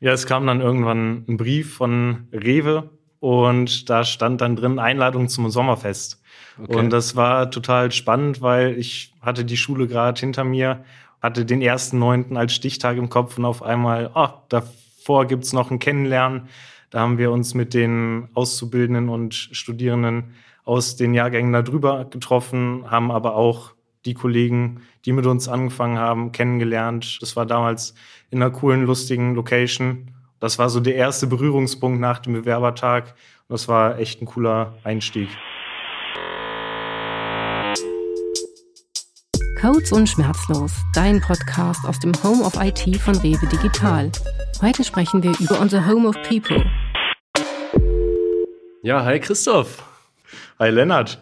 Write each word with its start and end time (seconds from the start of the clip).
Ja, 0.00 0.12
es 0.12 0.26
kam 0.26 0.46
dann 0.46 0.60
irgendwann 0.60 1.24
ein 1.28 1.36
Brief 1.36 1.74
von 1.74 2.28
Rewe 2.32 2.90
und 3.20 3.90
da 3.90 4.04
stand 4.04 4.40
dann 4.40 4.56
drin 4.56 4.78
Einladung 4.78 5.28
zum 5.28 5.50
Sommerfest. 5.50 6.22
Okay. 6.62 6.76
Und 6.76 6.90
das 6.90 7.16
war 7.16 7.50
total 7.50 7.92
spannend, 7.92 8.40
weil 8.40 8.78
ich 8.78 9.14
hatte 9.20 9.44
die 9.44 9.58
Schule 9.58 9.86
gerade 9.86 10.18
hinter 10.18 10.44
mir, 10.44 10.84
hatte 11.20 11.44
den 11.44 11.60
ersten 11.60 11.98
Neunten 11.98 12.38
als 12.38 12.54
Stichtag 12.54 12.96
im 12.96 13.10
Kopf 13.10 13.36
und 13.36 13.44
auf 13.44 13.62
einmal, 13.62 14.10
ach, 14.14 14.34
davor 14.48 15.26
gibt's 15.26 15.52
noch 15.52 15.70
ein 15.70 15.78
Kennenlernen. 15.78 16.48
Da 16.88 17.00
haben 17.00 17.18
wir 17.18 17.30
uns 17.30 17.54
mit 17.54 17.74
den 17.74 18.28
Auszubildenden 18.34 19.10
und 19.10 19.34
Studierenden 19.34 20.34
aus 20.64 20.96
den 20.96 21.14
Jahrgängen 21.14 21.52
da 21.52 21.62
drüber 21.62 22.06
getroffen, 22.06 22.90
haben 22.90 23.10
aber 23.10 23.36
auch 23.36 23.72
die 24.04 24.14
Kollegen, 24.14 24.80
die 25.04 25.12
mit 25.12 25.26
uns 25.26 25.48
angefangen 25.48 25.98
haben, 25.98 26.32
kennengelernt. 26.32 27.18
Das 27.20 27.36
war 27.36 27.46
damals 27.46 27.94
in 28.30 28.42
einer 28.42 28.50
coolen, 28.50 28.84
lustigen 28.84 29.34
Location. 29.34 30.10
Das 30.40 30.58
war 30.58 30.70
so 30.70 30.80
der 30.80 30.94
erste 30.94 31.26
Berührungspunkt 31.26 32.00
nach 32.00 32.18
dem 32.18 32.32
Bewerbertag. 32.32 33.14
Das 33.48 33.68
war 33.68 33.98
echt 33.98 34.22
ein 34.22 34.26
cooler 34.26 34.74
Einstieg. 34.84 35.28
Codes 39.60 39.92
und 39.92 40.08
Schmerzlos, 40.08 40.72
dein 40.94 41.20
Podcast 41.20 41.84
aus 41.84 41.98
dem 41.98 42.12
Home 42.22 42.42
of 42.42 42.54
IT 42.56 42.96
von 42.96 43.14
Rewe 43.16 43.46
Digital. 43.46 44.10
Heute 44.62 44.82
sprechen 44.84 45.22
wir 45.22 45.32
über 45.38 45.60
unser 45.60 45.86
Home 45.86 46.08
of 46.08 46.16
People. 46.26 46.64
Ja, 48.82 49.04
hi 49.04 49.20
Christoph. 49.20 49.82
Hi 50.58 50.70
Lennart. 50.70 51.20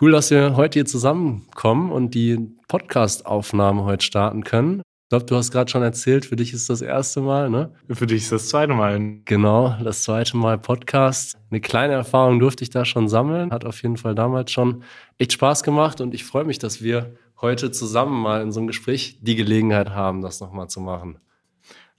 Cool, 0.00 0.10
dass 0.10 0.32
wir 0.32 0.56
heute 0.56 0.80
hier 0.80 0.86
zusammenkommen 0.86 1.92
und 1.92 2.14
die 2.14 2.36
Podcast-Aufnahme 2.66 3.84
heute 3.84 4.04
starten 4.04 4.42
können. 4.42 4.80
Ich 4.80 5.08
glaube, 5.10 5.24
du 5.26 5.36
hast 5.36 5.52
gerade 5.52 5.70
schon 5.70 5.84
erzählt, 5.84 6.26
für 6.26 6.34
dich 6.34 6.52
ist 6.52 6.68
das 6.68 6.82
erste 6.82 7.20
Mal, 7.20 7.48
ne? 7.48 7.72
Für 7.88 8.08
dich 8.08 8.24
ist 8.24 8.32
das 8.32 8.48
zweite 8.48 8.74
Mal. 8.74 9.20
Genau, 9.24 9.76
das 9.84 10.02
zweite 10.02 10.36
Mal 10.36 10.58
Podcast. 10.58 11.36
Eine 11.48 11.60
kleine 11.60 11.92
Erfahrung 11.92 12.40
durfte 12.40 12.64
ich 12.64 12.70
da 12.70 12.84
schon 12.84 13.08
sammeln. 13.08 13.52
Hat 13.52 13.64
auf 13.64 13.80
jeden 13.84 13.96
Fall 13.96 14.16
damals 14.16 14.50
schon 14.50 14.82
echt 15.18 15.32
Spaß 15.34 15.62
gemacht 15.62 16.00
und 16.00 16.12
ich 16.12 16.24
freue 16.24 16.44
mich, 16.44 16.58
dass 16.58 16.82
wir 16.82 17.14
heute 17.40 17.70
zusammen 17.70 18.20
mal 18.20 18.42
in 18.42 18.50
so 18.50 18.58
einem 18.58 18.66
Gespräch 18.66 19.20
die 19.22 19.36
Gelegenheit 19.36 19.90
haben, 19.90 20.22
das 20.22 20.40
nochmal 20.40 20.66
zu 20.66 20.80
machen. 20.80 21.18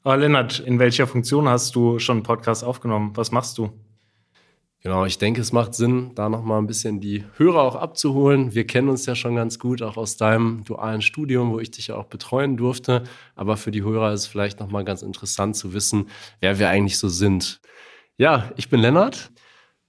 Aber 0.03 0.17
Lennart, 0.17 0.59
in 0.59 0.79
welcher 0.79 1.07
Funktion 1.07 1.47
hast 1.47 1.73
du 1.75 1.99
schon 1.99 2.17
einen 2.17 2.23
Podcast 2.23 2.65
aufgenommen? 2.65 3.13
Was 3.15 3.31
machst 3.31 3.57
du? 3.57 3.69
Genau, 4.85 5.03
ich 5.03 5.17
denke, 5.17 5.41
es 5.41 5.51
macht 5.51 5.73
Sinn, 5.73 6.11
da 6.13 6.29
nochmal 6.29 6.59
ein 6.59 6.67
bisschen 6.67 6.99
die 6.99 7.23
Hörer 7.37 7.63
auch 7.63 7.75
abzuholen. 7.75 8.53
Wir 8.53 8.67
kennen 8.67 8.87
uns 8.87 9.07
ja 9.07 9.15
schon 9.15 9.35
ganz 9.35 9.57
gut, 9.57 9.81
auch 9.81 9.97
aus 9.97 10.15
deinem 10.15 10.63
dualen 10.63 11.01
Studium, 11.01 11.51
wo 11.51 11.59
ich 11.59 11.71
dich 11.71 11.87
ja 11.87 11.95
auch 11.95 12.05
betreuen 12.05 12.55
durfte. 12.55 13.01
Aber 13.35 13.57
für 13.57 13.71
die 13.71 13.81
Hörer 13.81 14.13
ist 14.13 14.19
es 14.19 14.27
vielleicht 14.27 14.59
nochmal 14.59 14.85
ganz 14.85 15.01
interessant 15.01 15.55
zu 15.55 15.73
wissen, 15.73 16.09
wer 16.39 16.59
wir 16.59 16.69
eigentlich 16.69 16.99
so 16.99 17.09
sind. 17.09 17.61
Ja, 18.17 18.51
ich 18.57 18.69
bin 18.69 18.79
Lennart, 18.79 19.31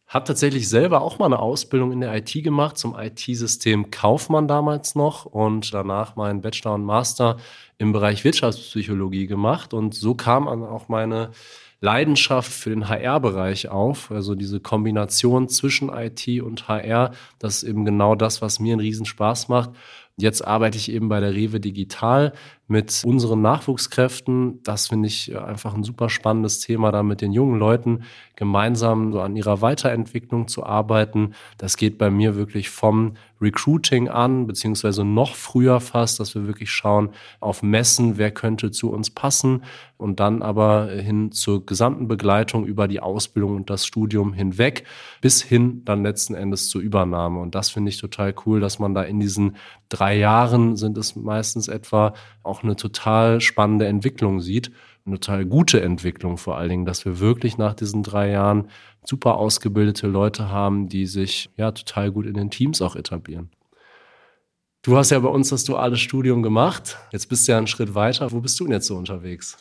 habe 0.06 0.24
tatsächlich 0.24 0.66
selber 0.66 1.02
auch 1.02 1.18
mal 1.18 1.26
eine 1.26 1.40
Ausbildung 1.40 1.92
in 1.92 2.00
der 2.00 2.14
IT 2.16 2.32
gemacht, 2.32 2.78
zum 2.78 2.98
IT-System 2.98 3.90
Kaufmann 3.90 4.48
damals 4.48 4.94
noch 4.94 5.26
und 5.26 5.74
danach 5.74 6.16
meinen 6.16 6.40
Bachelor 6.40 6.72
und 6.72 6.84
Master 6.86 7.36
im 7.76 7.92
Bereich 7.92 8.24
Wirtschaftspsychologie 8.24 9.26
gemacht. 9.26 9.74
Und 9.74 9.94
so 9.94 10.14
kam 10.14 10.46
dann 10.46 10.62
auch 10.62 10.88
meine 10.88 11.32
Leidenschaft 11.80 12.52
für 12.52 12.70
den 12.70 12.88
HR-Bereich 12.88 13.68
auf. 13.68 14.10
Also 14.10 14.34
diese 14.34 14.60
Kombination 14.60 15.48
zwischen 15.48 15.90
IT 15.90 16.26
und 16.42 16.68
HR, 16.68 17.12
das 17.38 17.62
ist 17.62 17.68
eben 17.68 17.84
genau 17.84 18.14
das, 18.14 18.42
was 18.42 18.60
mir 18.60 18.72
einen 18.72 18.80
Riesenspaß 18.80 19.48
macht. 19.48 19.70
Jetzt 20.16 20.46
arbeite 20.46 20.78
ich 20.78 20.90
eben 20.90 21.08
bei 21.08 21.20
der 21.20 21.34
Rewe 21.34 21.60
Digital 21.60 22.32
mit 22.68 23.02
unseren 23.04 23.42
Nachwuchskräften. 23.42 24.62
Das 24.62 24.88
finde 24.88 25.08
ich 25.08 25.36
einfach 25.38 25.74
ein 25.74 25.84
super 25.84 26.08
spannendes 26.08 26.60
Thema, 26.60 26.90
da 26.90 27.02
mit 27.02 27.20
den 27.20 27.32
jungen 27.32 27.58
Leuten 27.58 28.02
gemeinsam 28.34 29.12
so 29.12 29.20
an 29.20 29.36
ihrer 29.36 29.60
Weiterentwicklung 29.62 30.48
zu 30.48 30.64
arbeiten. 30.64 31.34
Das 31.58 31.76
geht 31.76 31.96
bei 31.96 32.10
mir 32.10 32.36
wirklich 32.36 32.70
vom 32.70 33.14
Recruiting 33.40 34.08
an, 34.08 34.46
beziehungsweise 34.46 35.04
noch 35.04 35.34
früher 35.34 35.80
fast, 35.80 36.20
dass 36.20 36.34
wir 36.34 36.46
wirklich 36.46 36.70
schauen 36.70 37.10
auf 37.40 37.62
Messen, 37.62 38.16
wer 38.16 38.30
könnte 38.30 38.70
zu 38.70 38.90
uns 38.90 39.10
passen 39.10 39.62
und 39.98 40.20
dann 40.20 40.42
aber 40.42 40.90
hin 40.90 41.32
zur 41.32 41.64
gesamten 41.64 42.08
Begleitung 42.08 42.64
über 42.64 42.88
die 42.88 43.00
Ausbildung 43.00 43.56
und 43.56 43.70
das 43.70 43.86
Studium 43.86 44.32
hinweg 44.32 44.84
bis 45.20 45.42
hin 45.42 45.82
dann 45.84 46.02
letzten 46.02 46.34
Endes 46.34 46.68
zur 46.68 46.80
Übernahme. 46.80 47.40
Und 47.40 47.54
das 47.54 47.70
finde 47.70 47.90
ich 47.90 47.98
total 47.98 48.34
cool, 48.46 48.60
dass 48.60 48.78
man 48.78 48.94
da 48.94 49.02
in 49.02 49.20
diesen 49.20 49.56
drei 49.88 50.16
Jahren 50.16 50.76
sind 50.76 50.96
es 50.98 51.14
meistens 51.14 51.68
etwa 51.68 52.14
auch 52.42 52.55
eine 52.62 52.76
total 52.76 53.40
spannende 53.40 53.86
Entwicklung 53.86 54.40
sieht. 54.40 54.70
Eine 55.04 55.20
total 55.20 55.46
gute 55.46 55.80
Entwicklung 55.80 56.36
vor 56.36 56.58
allen 56.58 56.68
Dingen, 56.68 56.84
dass 56.84 57.04
wir 57.04 57.20
wirklich 57.20 57.58
nach 57.58 57.74
diesen 57.74 58.02
drei 58.02 58.30
Jahren 58.30 58.68
super 59.04 59.36
ausgebildete 59.36 60.08
Leute 60.08 60.50
haben, 60.50 60.88
die 60.88 61.06
sich 61.06 61.50
ja 61.56 61.70
total 61.70 62.10
gut 62.10 62.26
in 62.26 62.34
den 62.34 62.50
Teams 62.50 62.82
auch 62.82 62.96
etablieren. 62.96 63.50
Du 64.82 64.96
hast 64.96 65.10
ja 65.10 65.18
bei 65.18 65.28
uns 65.28 65.48
das 65.48 65.64
duale 65.64 65.96
Studium 65.96 66.42
gemacht. 66.42 66.96
Jetzt 67.12 67.28
bist 67.28 67.46
du 67.46 67.52
ja 67.52 67.58
einen 67.58 67.66
Schritt 67.66 67.94
weiter. 67.94 68.30
Wo 68.30 68.40
bist 68.40 68.58
du 68.60 68.64
denn 68.64 68.72
jetzt 68.72 68.86
so 68.86 68.96
unterwegs? 68.96 69.56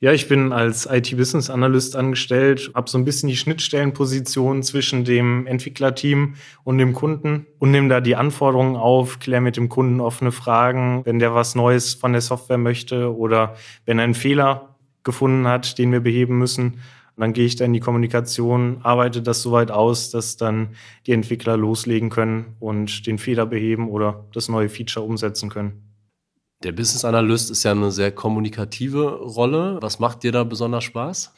Ja, 0.00 0.12
ich 0.12 0.28
bin 0.28 0.52
als 0.52 0.86
IT-Business 0.86 1.50
Analyst 1.50 1.96
angestellt, 1.96 2.70
habe 2.72 2.88
so 2.88 2.96
ein 2.98 3.04
bisschen 3.04 3.28
die 3.28 3.36
Schnittstellenposition 3.36 4.62
zwischen 4.62 5.04
dem 5.04 5.44
Entwicklerteam 5.48 6.36
und 6.62 6.78
dem 6.78 6.92
Kunden 6.92 7.48
und 7.58 7.72
nehme 7.72 7.88
da 7.88 8.00
die 8.00 8.14
Anforderungen 8.14 8.76
auf, 8.76 9.18
kläre 9.18 9.40
mit 9.40 9.56
dem 9.56 9.68
Kunden 9.68 10.00
offene 10.00 10.30
Fragen, 10.30 11.04
wenn 11.04 11.18
der 11.18 11.34
was 11.34 11.56
Neues 11.56 11.94
von 11.94 12.12
der 12.12 12.20
Software 12.20 12.58
möchte 12.58 13.12
oder 13.12 13.56
wenn 13.86 13.98
er 13.98 14.04
einen 14.04 14.14
Fehler 14.14 14.76
gefunden 15.02 15.48
hat, 15.48 15.78
den 15.78 15.90
wir 15.90 16.00
beheben 16.00 16.38
müssen. 16.38 16.74
Und 17.16 17.22
dann 17.22 17.32
gehe 17.32 17.46
ich 17.46 17.56
da 17.56 17.64
in 17.64 17.72
die 17.72 17.80
Kommunikation, 17.80 18.78
arbeite 18.84 19.20
das 19.20 19.42
soweit 19.42 19.72
aus, 19.72 20.10
dass 20.10 20.36
dann 20.36 20.76
die 21.08 21.12
Entwickler 21.12 21.56
loslegen 21.56 22.08
können 22.08 22.54
und 22.60 23.08
den 23.08 23.18
Fehler 23.18 23.46
beheben 23.46 23.88
oder 23.88 24.26
das 24.32 24.48
neue 24.48 24.68
Feature 24.68 25.04
umsetzen 25.04 25.48
können. 25.48 25.87
Der 26.64 26.72
Business 26.72 27.04
Analyst 27.04 27.52
ist 27.52 27.62
ja 27.62 27.70
eine 27.70 27.92
sehr 27.92 28.10
kommunikative 28.10 29.20
Rolle. 29.20 29.78
Was 29.80 30.00
macht 30.00 30.24
dir 30.24 30.32
da 30.32 30.42
besonders 30.42 30.82
Spaß? 30.82 31.32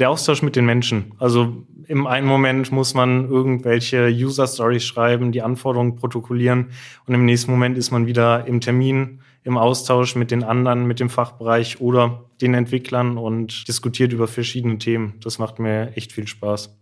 Der 0.00 0.10
Austausch 0.10 0.42
mit 0.42 0.56
den 0.56 0.66
Menschen. 0.66 1.12
Also 1.18 1.64
im 1.86 2.08
einen 2.08 2.26
Moment 2.26 2.72
muss 2.72 2.92
man 2.92 3.28
irgendwelche 3.28 4.08
User 4.08 4.48
Stories 4.48 4.84
schreiben, 4.84 5.30
die 5.30 5.40
Anforderungen 5.40 5.94
protokollieren 5.94 6.70
und 7.06 7.14
im 7.14 7.24
nächsten 7.24 7.52
Moment 7.52 7.78
ist 7.78 7.92
man 7.92 8.06
wieder 8.06 8.46
im 8.46 8.60
Termin, 8.60 9.20
im 9.44 9.56
Austausch 9.56 10.16
mit 10.16 10.32
den 10.32 10.42
anderen, 10.42 10.86
mit 10.86 10.98
dem 10.98 11.10
Fachbereich 11.10 11.80
oder 11.80 12.24
den 12.40 12.54
Entwicklern 12.54 13.18
und 13.18 13.68
diskutiert 13.68 14.12
über 14.12 14.26
verschiedene 14.26 14.78
Themen. 14.78 15.14
Das 15.22 15.38
macht 15.38 15.60
mir 15.60 15.96
echt 15.96 16.12
viel 16.12 16.26
Spaß. 16.26 16.76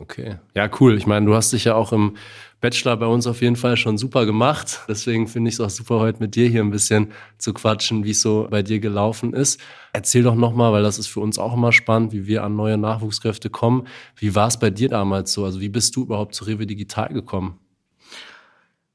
Okay. 0.00 0.36
Ja, 0.54 0.70
cool. 0.80 0.96
Ich 0.96 1.06
meine, 1.06 1.26
du 1.26 1.34
hast 1.34 1.52
dich 1.52 1.64
ja 1.64 1.74
auch 1.74 1.92
im 1.92 2.16
Bachelor 2.62 2.96
bei 2.96 3.06
uns 3.06 3.26
auf 3.26 3.42
jeden 3.42 3.56
Fall 3.56 3.76
schon 3.76 3.98
super 3.98 4.24
gemacht. 4.24 4.80
Deswegen 4.88 5.26
finde 5.28 5.48
ich 5.48 5.56
es 5.56 5.60
auch 5.60 5.68
super, 5.68 5.98
heute 5.98 6.20
mit 6.20 6.34
dir 6.34 6.48
hier 6.48 6.62
ein 6.62 6.70
bisschen 6.70 7.12
zu 7.36 7.52
quatschen, 7.52 8.04
wie 8.04 8.12
es 8.12 8.22
so 8.22 8.46
bei 8.50 8.62
dir 8.62 8.80
gelaufen 8.80 9.34
ist. 9.34 9.60
Erzähl 9.92 10.22
doch 10.22 10.34
nochmal, 10.34 10.72
weil 10.72 10.82
das 10.82 10.98
ist 10.98 11.08
für 11.08 11.20
uns 11.20 11.38
auch 11.38 11.54
immer 11.54 11.72
spannend, 11.72 12.12
wie 12.12 12.26
wir 12.26 12.42
an 12.42 12.56
neue 12.56 12.78
Nachwuchskräfte 12.78 13.50
kommen. 13.50 13.86
Wie 14.16 14.34
war 14.34 14.48
es 14.48 14.58
bei 14.58 14.70
dir 14.70 14.88
damals 14.88 15.32
so? 15.32 15.44
Also 15.44 15.60
wie 15.60 15.68
bist 15.68 15.94
du 15.96 16.04
überhaupt 16.04 16.34
zu 16.34 16.44
Rewe 16.44 16.66
Digital 16.66 17.08
gekommen? 17.12 17.58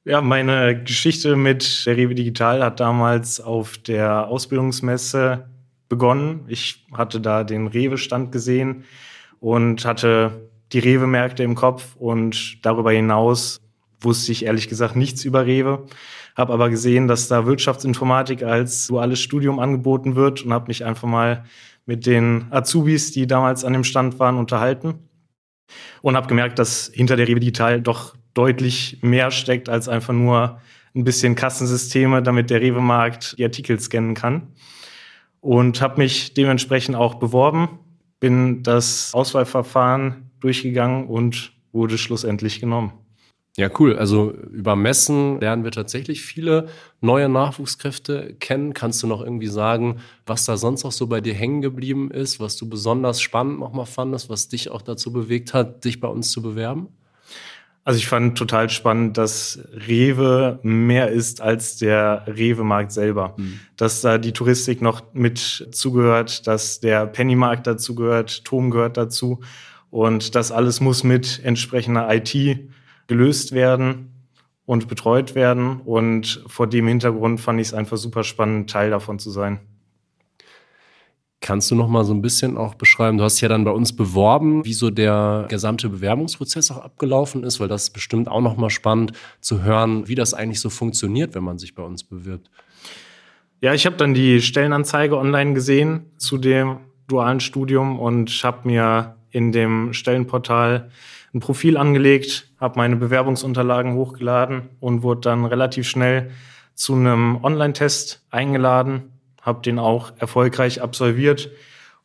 Ja, 0.04 0.22
meine 0.22 0.82
Geschichte 0.84 1.36
mit 1.36 1.86
der 1.86 1.98
Rewe 1.98 2.16
Digital 2.16 2.64
hat 2.64 2.80
damals 2.80 3.42
auf 3.42 3.78
der 3.78 4.28
Ausbildungsmesse 4.30 5.50
begonnen. 5.90 6.46
Ich 6.48 6.86
hatte 6.94 7.20
da 7.20 7.44
den 7.44 7.68
Rewe-Stand 7.68 8.32
gesehen 8.32 8.86
und 9.42 9.84
hatte 9.84 10.50
die 10.74 10.80
Rewe-Märkte 10.80 11.44
im 11.44 11.56
Kopf 11.56 11.96
und 11.96 12.66
darüber 12.66 12.92
hinaus 12.92 13.62
wusste 14.00 14.32
ich 14.32 14.46
ehrlich 14.46 14.68
gesagt 14.68 14.96
nichts 14.96 15.26
über 15.26 15.46
Rewe, 15.46 15.86
habe 16.36 16.54
aber 16.54 16.70
gesehen, 16.70 17.08
dass 17.08 17.28
da 17.28 17.46
Wirtschaftsinformatik 17.46 18.44
als 18.44 18.88
duales 18.88 19.20
Studium 19.20 19.60
angeboten 19.60 20.16
wird 20.16 20.44
und 20.44 20.54
habe 20.54 20.68
mich 20.68 20.86
einfach 20.86 21.08
mal 21.08 21.46
mit 21.86 22.06
den 22.06 22.46
Azubis, 22.52 23.12
die 23.12 23.28
damals 23.28 23.64
an 23.64 23.74
dem 23.74 23.84
Stand 23.84 24.20
waren, 24.20 24.38
unterhalten 24.38 24.96
und 26.02 26.16
habe 26.16 26.28
gemerkt, 26.28 26.60
dass 26.60 26.92
hinter 26.94 27.16
der 27.16 27.28
Rewe 27.28 27.40
Digital 27.40 27.82
doch 27.82 28.16
deutlich 28.34 29.00
mehr 29.02 29.32
steckt 29.32 29.70
als 29.70 29.90
einfach 29.90 30.14
nur 30.14 30.60
ein 30.96 31.04
bisschen 31.04 31.36
Kassensysteme, 31.36 32.22
damit 32.22 32.50
der 32.50 32.62
Rewe-Markt 32.62 33.38
die 33.38 33.44
Artikel 33.44 33.80
scannen 33.80 34.14
kann. 34.14 34.54
Und 35.40 35.82
habe 35.82 35.98
mich 35.98 36.34
dementsprechend 36.34 36.96
auch 36.96 37.16
beworben, 37.16 37.80
bin 38.20 38.64
das 38.64 39.14
Auswahlverfahren 39.14 40.27
durchgegangen 40.40 41.08
und 41.08 41.54
wurde 41.72 41.98
schlussendlich 41.98 42.60
genommen. 42.60 42.94
Ja, 43.58 43.72
cool. 43.80 43.98
Also 43.98 44.32
über 44.32 44.76
Messen 44.76 45.40
lernen 45.40 45.64
wir 45.64 45.72
tatsächlich 45.72 46.22
viele 46.22 46.68
neue 47.02 47.28
Nachwuchskräfte 47.28 48.36
kennen. 48.40 48.76
Kannst 48.76 49.02
du 49.02 49.08
noch 49.08 49.22
irgendwie 49.22 49.48
sagen, 49.48 49.98
was 50.28 50.46
da 50.46 50.58
sonst 50.58 50.86
auch 50.86 50.92
so 50.92 51.08
bei 51.08 51.22
dir 51.22 51.34
hängen 51.34 51.62
geblieben 51.64 52.12
ist, 52.12 52.40
was 52.40 52.56
du 52.56 52.70
besonders 52.70 53.20
spannend 53.20 53.60
nochmal 53.60 53.88
fandest, 53.88 54.30
was 54.30 54.48
dich 54.48 54.70
auch 54.70 54.84
dazu 54.84 55.12
bewegt 55.12 55.56
hat, 55.56 55.86
dich 55.86 56.00
bei 56.00 56.08
uns 56.08 56.30
zu 56.32 56.44
bewerben? 56.44 56.90
Also 57.84 57.98
ich 57.98 58.08
fand 58.08 58.38
total 58.38 58.70
spannend, 58.70 59.18
dass 59.18 59.60
Rewe 59.88 60.60
mehr 60.62 61.10
ist 61.10 61.42
als 61.42 61.78
der 61.78 62.26
Rewe-Markt 62.28 62.92
selber. 62.92 63.34
Mhm. 63.38 63.62
Dass 63.76 64.02
da 64.02 64.20
die 64.20 64.34
Touristik 64.34 64.84
noch 64.84 65.02
mit 65.14 65.70
zugehört, 65.72 66.46
dass 66.46 66.80
der 66.80 67.08
Pennymarkt 67.08 67.66
dazugehört, 67.66 68.46
Tom 68.46 68.70
gehört 68.70 68.98
dazu. 68.98 69.40
Und 69.90 70.36
das 70.36 70.52
alles 70.52 70.82
muss 70.82 71.04
mit 71.04 71.42
entsprechender 71.44 72.08
IT 72.14 72.60
gelöst 73.08 73.52
werden 73.54 74.12
und 74.66 74.88
betreut 74.88 75.34
werden. 75.34 75.82
Und 75.82 76.44
vor 76.48 76.68
dem 76.68 76.88
Hintergrund 76.88 77.40
fand 77.40 77.60
ich 77.60 77.68
es 77.68 77.74
einfach 77.74 77.98
super 77.98 78.24
spannend, 78.24 78.70
Teil 78.70 78.90
davon 78.90 79.20
zu 79.20 79.32
sein. 79.32 79.60
Kannst 81.40 81.70
du 81.70 81.76
noch 81.76 81.88
mal 81.88 82.04
so 82.04 82.14
ein 82.14 82.22
bisschen 82.22 82.58
auch 82.58 82.74
beschreiben? 82.74 83.20
Du 83.20 83.24
hast 83.24 83.40
ja 83.42 83.48
dann 83.48 83.64
bei 83.64 83.72
uns 83.72 83.96
beworben, 83.96 84.66
wie 84.66 84.74
so 84.74 84.90
der 84.90 85.46
gesamte 85.50 85.88
Bewerbungsprozess 85.88 86.72
auch 86.72 86.80
abgelaufen 86.80 87.44
ist, 87.44 87.60
weil 87.60 87.68
das 87.68 87.84
ist 87.84 87.90
bestimmt 87.92 88.28
auch 88.28 88.42
noch 88.42 88.58
mal 88.58 88.72
spannend 88.72 89.14
zu 89.40 89.62
hören, 89.62 90.08
wie 90.08 90.16
das 90.16 90.34
eigentlich 90.34 90.60
so 90.60 90.70
funktioniert, 90.70 91.36
wenn 91.36 91.44
man 91.44 91.60
sich 91.60 91.76
bei 91.76 91.84
uns 91.84 92.04
bewirbt. 92.04 92.50
Ja, 93.62 93.74
ich 93.74 93.86
habe 93.86 93.96
dann 93.98 94.14
die 94.14 94.42
Stellenanzeige 94.42 95.18
online 95.18 95.54
gesehen 95.54 96.08
zu 96.18 96.38
dem 96.38 96.80
dualen 97.08 97.40
Studium 97.40 98.00
und 98.00 98.30
habe 98.44 98.68
mir 98.68 99.17
in 99.32 99.52
dem 99.52 99.94
Stellenportal 99.94 100.90
ein 101.34 101.40
Profil 101.40 101.78
angelegt, 101.78 102.50
habe 102.60 102.78
meine 102.78 102.96
Bewerbungsunterlagen 102.96 103.94
hochgeladen 103.94 104.70
und 104.80 105.04
wurde 105.04 105.22
dann 105.22 105.46
relativ 105.46 105.88
schnell 105.88 106.32
zu 106.74 106.94
einem 106.94 107.44
Online-Test 107.44 108.26
eingeladen, 108.30 109.12
habe 109.42 109.62
den 109.62 109.80
auch 109.80 110.14
erfolgreich 110.18 110.82
absolviert 110.82 111.50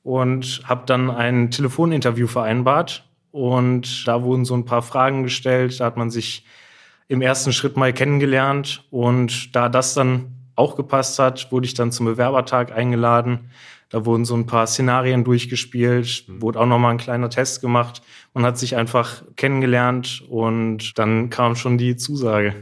und 0.03 0.63
habe 0.65 0.83
dann 0.87 1.11
ein 1.11 1.51
Telefoninterview 1.51 2.27
vereinbart. 2.27 3.09
Und 3.31 4.07
da 4.07 4.23
wurden 4.23 4.45
so 4.45 4.55
ein 4.55 4.65
paar 4.65 4.83
Fragen 4.83 5.23
gestellt. 5.23 5.81
Da 5.81 5.87
hat 5.87 5.97
man 5.97 6.11
sich 6.11 6.45
im 7.09 7.23
ersten 7.23 7.53
Schritt 7.53 7.77
mal 7.77 7.93
kennengelernt. 7.93 8.85
Und 8.91 9.55
da 9.55 9.69
das 9.69 9.95
dann 9.95 10.42
auch 10.55 10.77
gepasst 10.77 11.19
hat, 11.19 11.51
wurde 11.53 11.67
ich 11.67 11.75
dann 11.75 11.93
zum 11.93 12.07
Bewerbertag 12.07 12.73
eingeladen. 12.73 13.51
Da 13.93 14.07
wurden 14.07 14.25
so 14.25 14.35
ein 14.35 14.47
paar 14.47 14.67
Szenarien 14.67 15.23
durchgespielt, 15.23 16.25
mhm. 16.27 16.41
wurde 16.41 16.59
auch 16.59 16.67
nochmal 16.67 16.93
ein 16.93 16.99
kleiner 16.99 17.29
Test 17.29 17.61
gemacht. 17.61 18.01
Man 18.33 18.45
hat 18.45 18.59
sich 18.59 18.75
einfach 18.75 19.23
kennengelernt 19.37 20.25
und 20.31 20.99
dann 20.99 21.29
kam 21.29 21.57
schon 21.57 21.77
die 21.77 21.97
Zusage. 21.97 22.55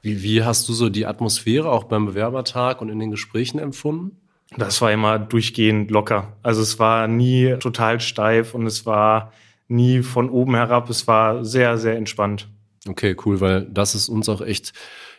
Wie, 0.00 0.22
wie 0.22 0.42
hast 0.42 0.66
du 0.66 0.72
so 0.72 0.88
die 0.88 1.04
Atmosphäre 1.04 1.70
auch 1.70 1.84
beim 1.84 2.06
Bewerbertag 2.06 2.80
und 2.80 2.88
in 2.88 2.98
den 2.98 3.10
Gesprächen 3.10 3.58
empfunden? 3.58 4.16
Das 4.56 4.80
war 4.80 4.90
immer 4.90 5.18
durchgehend 5.18 5.90
locker. 5.90 6.32
Also 6.42 6.62
es 6.62 6.78
war 6.78 7.06
nie 7.06 7.56
total 7.60 8.00
steif 8.00 8.54
und 8.54 8.66
es 8.66 8.86
war 8.86 9.32
nie 9.68 10.02
von 10.02 10.30
oben 10.30 10.54
herab. 10.54 10.88
Es 10.88 11.06
war 11.06 11.44
sehr, 11.44 11.76
sehr 11.76 11.96
entspannt. 11.96 12.48
Okay, 12.88 13.14
cool, 13.26 13.42
weil 13.42 13.66
das 13.66 13.94
ist 13.94 14.08
uns 14.08 14.28
auch 14.30 14.40
echt 14.40 14.72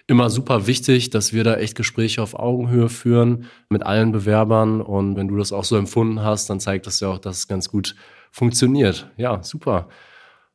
immer 0.09 0.29
super 0.29 0.65
wichtig, 0.67 1.11
dass 1.11 1.33
wir 1.33 1.43
da 1.43 1.55
echt 1.55 1.75
Gespräche 1.75 2.21
auf 2.21 2.33
Augenhöhe 2.33 2.89
führen 2.89 3.45
mit 3.69 3.83
allen 3.83 4.11
Bewerbern. 4.11 4.81
Und 4.81 5.15
wenn 5.15 5.27
du 5.27 5.37
das 5.37 5.51
auch 5.51 5.63
so 5.63 5.77
empfunden 5.77 6.21
hast, 6.21 6.49
dann 6.49 6.59
zeigt 6.59 6.87
das 6.87 6.99
ja 6.99 7.09
auch, 7.09 7.19
dass 7.19 7.37
es 7.37 7.47
ganz 7.47 7.69
gut 7.69 7.95
funktioniert. 8.31 9.09
Ja, 9.17 9.43
super. 9.43 9.87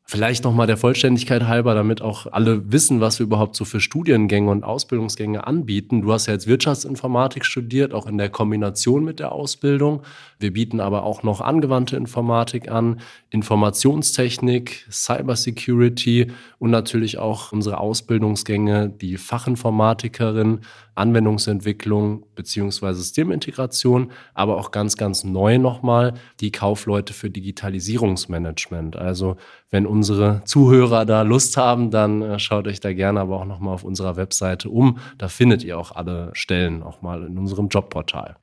Vielleicht 0.06 0.44
nochmal 0.44 0.66
der 0.66 0.76
Vollständigkeit 0.76 1.44
halber, 1.44 1.74
damit 1.74 2.02
auch 2.02 2.26
alle 2.30 2.70
wissen, 2.70 3.00
was 3.00 3.18
wir 3.18 3.24
überhaupt 3.24 3.56
so 3.56 3.64
für 3.64 3.80
Studiengänge 3.80 4.50
und 4.50 4.62
Ausbildungsgänge 4.62 5.46
anbieten. 5.46 6.02
Du 6.02 6.12
hast 6.12 6.26
ja 6.26 6.34
jetzt 6.34 6.46
Wirtschaftsinformatik 6.46 7.46
studiert, 7.46 7.94
auch 7.94 8.06
in 8.06 8.18
der 8.18 8.28
Kombination 8.28 9.02
mit 9.02 9.18
der 9.18 9.32
Ausbildung. 9.32 10.02
Wir 10.38 10.52
bieten 10.52 10.80
aber 10.80 11.04
auch 11.04 11.22
noch 11.22 11.40
angewandte 11.40 11.96
Informatik 11.96 12.70
an, 12.70 13.00
Informationstechnik, 13.30 14.86
Cybersecurity 14.90 16.26
und 16.58 16.70
natürlich 16.70 17.16
auch 17.16 17.52
unsere 17.52 17.78
Ausbildungsgänge, 17.78 18.90
die 18.90 19.16
Fachinformatikerin, 19.16 20.60
Anwendungsentwicklung 20.94 22.26
beziehungsweise 22.34 23.00
Systemintegration, 23.00 24.12
aber 24.34 24.56
auch 24.58 24.70
ganz, 24.70 24.96
ganz 24.96 25.24
neu 25.24 25.58
nochmal 25.58 26.14
die 26.40 26.52
Kaufleute 26.52 27.12
für 27.12 27.30
Digitalisierungsmanagement. 27.30 28.96
Also 28.96 29.36
wenn 29.70 29.86
unsere 29.94 30.42
Zuhörer 30.44 31.06
da 31.06 31.22
Lust 31.22 31.56
haben, 31.56 31.90
dann 31.90 32.20
äh, 32.20 32.38
schaut 32.38 32.66
euch 32.66 32.80
da 32.80 32.92
gerne 32.92 33.20
aber 33.20 33.40
auch 33.40 33.44
nochmal 33.44 33.74
auf 33.74 33.84
unserer 33.84 34.16
Webseite 34.16 34.68
um. 34.68 34.98
Da 35.16 35.28
findet 35.28 35.62
ihr 35.62 35.78
auch 35.78 35.92
alle 35.92 36.30
Stellen 36.32 36.82
auch 36.82 37.00
mal 37.00 37.22
in 37.22 37.38
unserem 37.38 37.68
Jobportal. 37.68 38.36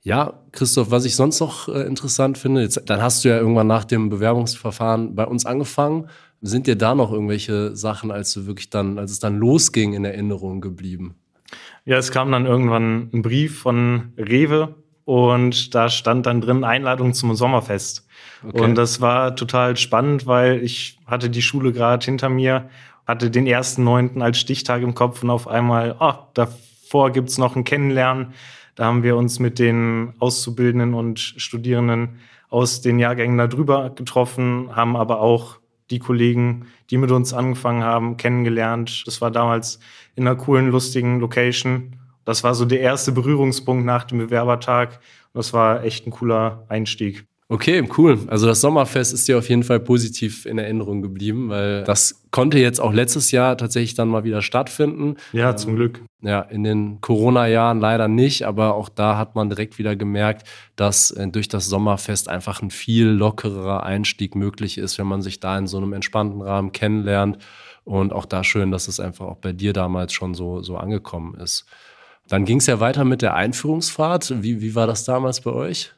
Ja, 0.00 0.34
Christoph, 0.52 0.90
was 0.90 1.04
ich 1.04 1.14
sonst 1.14 1.40
noch 1.40 1.68
äh, 1.68 1.82
interessant 1.82 2.38
finde, 2.38 2.62
jetzt, 2.62 2.80
dann 2.86 3.02
hast 3.02 3.24
du 3.24 3.28
ja 3.28 3.36
irgendwann 3.36 3.66
nach 3.66 3.84
dem 3.84 4.08
Bewerbungsverfahren 4.08 5.14
bei 5.14 5.26
uns 5.26 5.44
angefangen. 5.44 6.08
Sind 6.40 6.66
dir 6.66 6.76
da 6.76 6.94
noch 6.94 7.12
irgendwelche 7.12 7.76
Sachen, 7.76 8.10
als 8.10 8.32
du 8.32 8.46
wirklich 8.46 8.70
dann, 8.70 8.98
als 8.98 9.10
es 9.10 9.18
dann 9.18 9.36
losging, 9.36 9.92
in 9.92 10.04
Erinnerung 10.04 10.60
geblieben? 10.60 11.16
Ja, 11.84 11.98
es 11.98 12.10
kam 12.10 12.32
dann 12.32 12.46
irgendwann 12.46 13.10
ein 13.12 13.22
Brief 13.22 13.58
von 13.60 14.12
Rewe 14.16 14.74
und 15.06 15.74
da 15.74 15.88
stand 15.88 16.26
dann 16.26 16.42
drin 16.42 16.64
Einladung 16.64 17.14
zum 17.14 17.34
Sommerfest. 17.34 18.06
Okay. 18.46 18.60
Und 18.60 18.74
das 18.74 19.00
war 19.00 19.34
total 19.34 19.78
spannend, 19.78 20.26
weil 20.26 20.62
ich 20.62 20.98
hatte 21.06 21.30
die 21.30 21.40
Schule 21.40 21.72
gerade 21.72 22.04
hinter 22.04 22.28
mir, 22.28 22.68
hatte 23.06 23.30
den 23.30 23.46
ersten 23.46 23.84
Neunten 23.84 24.20
als 24.20 24.38
Stichtag 24.38 24.82
im 24.82 24.94
Kopf 24.94 25.22
und 25.22 25.30
auf 25.30 25.48
einmal, 25.48 25.96
oh, 25.98 26.12
davor 26.34 27.12
gibt's 27.12 27.38
noch 27.38 27.56
ein 27.56 27.64
Kennenlernen 27.64 28.34
da 28.76 28.84
haben 28.84 29.02
wir 29.02 29.16
uns 29.16 29.40
mit 29.40 29.58
den 29.58 30.12
Auszubildenden 30.18 30.94
und 30.94 31.18
Studierenden 31.18 32.20
aus 32.50 32.82
den 32.82 32.98
Jahrgängen 32.98 33.38
darüber 33.38 33.90
getroffen, 33.90 34.76
haben 34.76 34.96
aber 34.96 35.20
auch 35.20 35.56
die 35.90 35.98
Kollegen, 35.98 36.66
die 36.90 36.98
mit 36.98 37.10
uns 37.10 37.32
angefangen 37.32 37.82
haben, 37.82 38.18
kennengelernt. 38.18 39.04
Das 39.06 39.20
war 39.20 39.30
damals 39.30 39.80
in 40.14 40.26
einer 40.26 40.36
coolen, 40.36 40.70
lustigen 40.70 41.20
Location. 41.20 41.96
Das 42.26 42.44
war 42.44 42.54
so 42.54 42.66
der 42.66 42.80
erste 42.80 43.12
Berührungspunkt 43.12 43.86
nach 43.86 44.04
dem 44.04 44.18
Bewerbertag. 44.18 45.00
Das 45.32 45.54
war 45.54 45.84
echt 45.84 46.06
ein 46.06 46.10
cooler 46.10 46.66
Einstieg. 46.68 47.24
Okay, 47.48 47.88
cool. 47.96 48.18
Also 48.26 48.48
das 48.48 48.60
Sommerfest 48.60 49.14
ist 49.14 49.28
dir 49.28 49.38
auf 49.38 49.48
jeden 49.48 49.62
Fall 49.62 49.78
positiv 49.78 50.46
in 50.46 50.58
Erinnerung 50.58 51.00
geblieben, 51.00 51.48
weil 51.48 51.84
das 51.84 52.24
konnte 52.32 52.58
jetzt 52.58 52.80
auch 52.80 52.92
letztes 52.92 53.30
Jahr 53.30 53.56
tatsächlich 53.56 53.94
dann 53.94 54.08
mal 54.08 54.24
wieder 54.24 54.42
stattfinden. 54.42 55.14
Ja, 55.32 55.54
zum 55.54 55.70
ähm, 55.70 55.76
Glück. 55.76 56.00
Ja, 56.22 56.40
in 56.40 56.64
den 56.64 57.00
Corona-Jahren 57.00 57.78
leider 57.78 58.08
nicht, 58.08 58.42
aber 58.42 58.74
auch 58.74 58.88
da 58.88 59.16
hat 59.16 59.36
man 59.36 59.48
direkt 59.48 59.78
wieder 59.78 59.94
gemerkt, 59.94 60.48
dass 60.74 61.12
äh, 61.12 61.28
durch 61.28 61.46
das 61.46 61.66
Sommerfest 61.66 62.28
einfach 62.28 62.62
ein 62.62 62.70
viel 62.72 63.06
lockerer 63.06 63.84
Einstieg 63.84 64.34
möglich 64.34 64.76
ist, 64.78 64.98
wenn 64.98 65.06
man 65.06 65.22
sich 65.22 65.38
da 65.38 65.56
in 65.56 65.68
so 65.68 65.76
einem 65.76 65.92
entspannten 65.92 66.42
Rahmen 66.42 66.72
kennenlernt. 66.72 67.38
Und 67.84 68.12
auch 68.12 68.26
da 68.26 68.42
schön, 68.42 68.72
dass 68.72 68.88
es 68.88 68.98
einfach 68.98 69.26
auch 69.26 69.36
bei 69.36 69.52
dir 69.52 69.72
damals 69.72 70.12
schon 70.12 70.34
so, 70.34 70.60
so 70.62 70.76
angekommen 70.76 71.36
ist. 71.36 71.64
Dann 72.28 72.44
ging 72.44 72.58
es 72.58 72.66
ja 72.66 72.80
weiter 72.80 73.04
mit 73.04 73.22
der 73.22 73.34
Einführungsfahrt. 73.34 74.42
Wie, 74.42 74.60
wie 74.60 74.74
war 74.74 74.86
das 74.86 75.04
damals 75.04 75.40
bei 75.40 75.52
euch? 75.52 75.92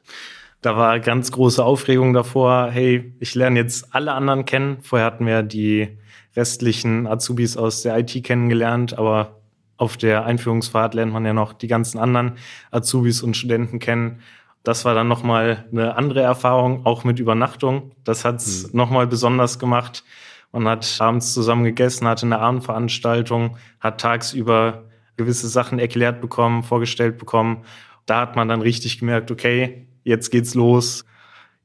Da 0.60 0.76
war 0.76 0.98
ganz 0.98 1.30
große 1.30 1.64
Aufregung 1.64 2.12
davor, 2.12 2.70
hey, 2.70 3.14
ich 3.20 3.34
lerne 3.34 3.60
jetzt 3.60 3.94
alle 3.94 4.12
anderen 4.12 4.44
kennen. 4.44 4.78
Vorher 4.82 5.06
hatten 5.06 5.24
wir 5.24 5.42
die 5.42 5.98
restlichen 6.36 7.06
Azubis 7.06 7.56
aus 7.56 7.82
der 7.82 7.96
IT 7.98 8.24
kennengelernt, 8.24 8.98
aber 8.98 9.36
auf 9.76 9.96
der 9.96 10.24
Einführungsfahrt 10.24 10.94
lernt 10.94 11.12
man 11.12 11.24
ja 11.24 11.32
noch 11.32 11.52
die 11.52 11.68
ganzen 11.68 11.98
anderen 11.98 12.32
Azubis 12.72 13.22
und 13.22 13.36
Studenten 13.36 13.78
kennen. 13.78 14.20
Das 14.64 14.84
war 14.84 14.94
dann 14.94 15.06
nochmal 15.06 15.64
eine 15.70 15.96
andere 15.96 16.20
Erfahrung, 16.20 16.84
auch 16.84 17.04
mit 17.04 17.20
Übernachtung. 17.20 17.92
Das 18.02 18.24
hat's 18.24 18.64
mhm. 18.64 18.76
nochmal 18.76 19.06
besonders 19.06 19.60
gemacht. 19.60 20.04
Man 20.50 20.66
hat 20.66 20.96
abends 20.98 21.32
zusammen 21.32 21.62
gegessen, 21.62 22.08
hatte 22.08 22.26
eine 22.26 22.40
Abendveranstaltung, 22.40 23.56
hat 23.80 24.00
tagsüber 24.00 24.87
gewisse 25.18 25.48
Sachen 25.48 25.78
erklärt 25.78 26.22
bekommen, 26.22 26.62
vorgestellt 26.62 27.18
bekommen. 27.18 27.64
Da 28.06 28.22
hat 28.22 28.36
man 28.36 28.48
dann 28.48 28.62
richtig 28.62 28.98
gemerkt, 28.98 29.30
okay, 29.30 29.86
jetzt 30.04 30.30
geht's 30.30 30.54
los. 30.54 31.04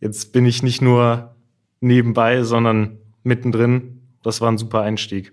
Jetzt 0.02 0.34
bin 0.34 0.46
ich 0.46 0.62
nicht 0.62 0.82
nur 0.82 1.34
nebenbei, 1.80 2.44
sondern 2.44 2.98
mittendrin. 3.24 4.02
Das 4.22 4.42
war 4.42 4.52
ein 4.52 4.58
super 4.58 4.82
Einstieg. 4.82 5.32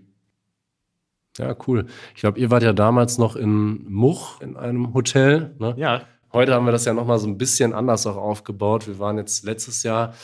Ja, 1.39 1.57
cool. 1.67 1.87
Ich 2.15 2.21
glaube, 2.21 2.39
ihr 2.39 2.51
wart 2.51 2.63
ja 2.63 2.73
damals 2.73 3.19
noch 3.19 3.35
in 3.35 3.91
Much 3.91 4.41
in 4.41 4.57
einem 4.57 4.95
Hotel. 4.95 5.55
Ne? 5.59 5.75
Ja. 5.77 6.03
Heute 6.33 6.55
haben 6.55 6.67
wir 6.67 6.73
das 6.73 6.85
ja 6.85 6.95
noch 6.95 7.07
mal 7.07 7.19
so 7.19 7.27
ein 7.27 7.39
bisschen 7.39 7.73
anders 7.73 8.07
auch 8.07 8.17
aufgebaut. 8.17 8.87
Wir 8.87 9.01
waren 9.01 9.17
jetzt 9.17 9.45
letztes 9.45 9.83
Jahr 9.83 10.15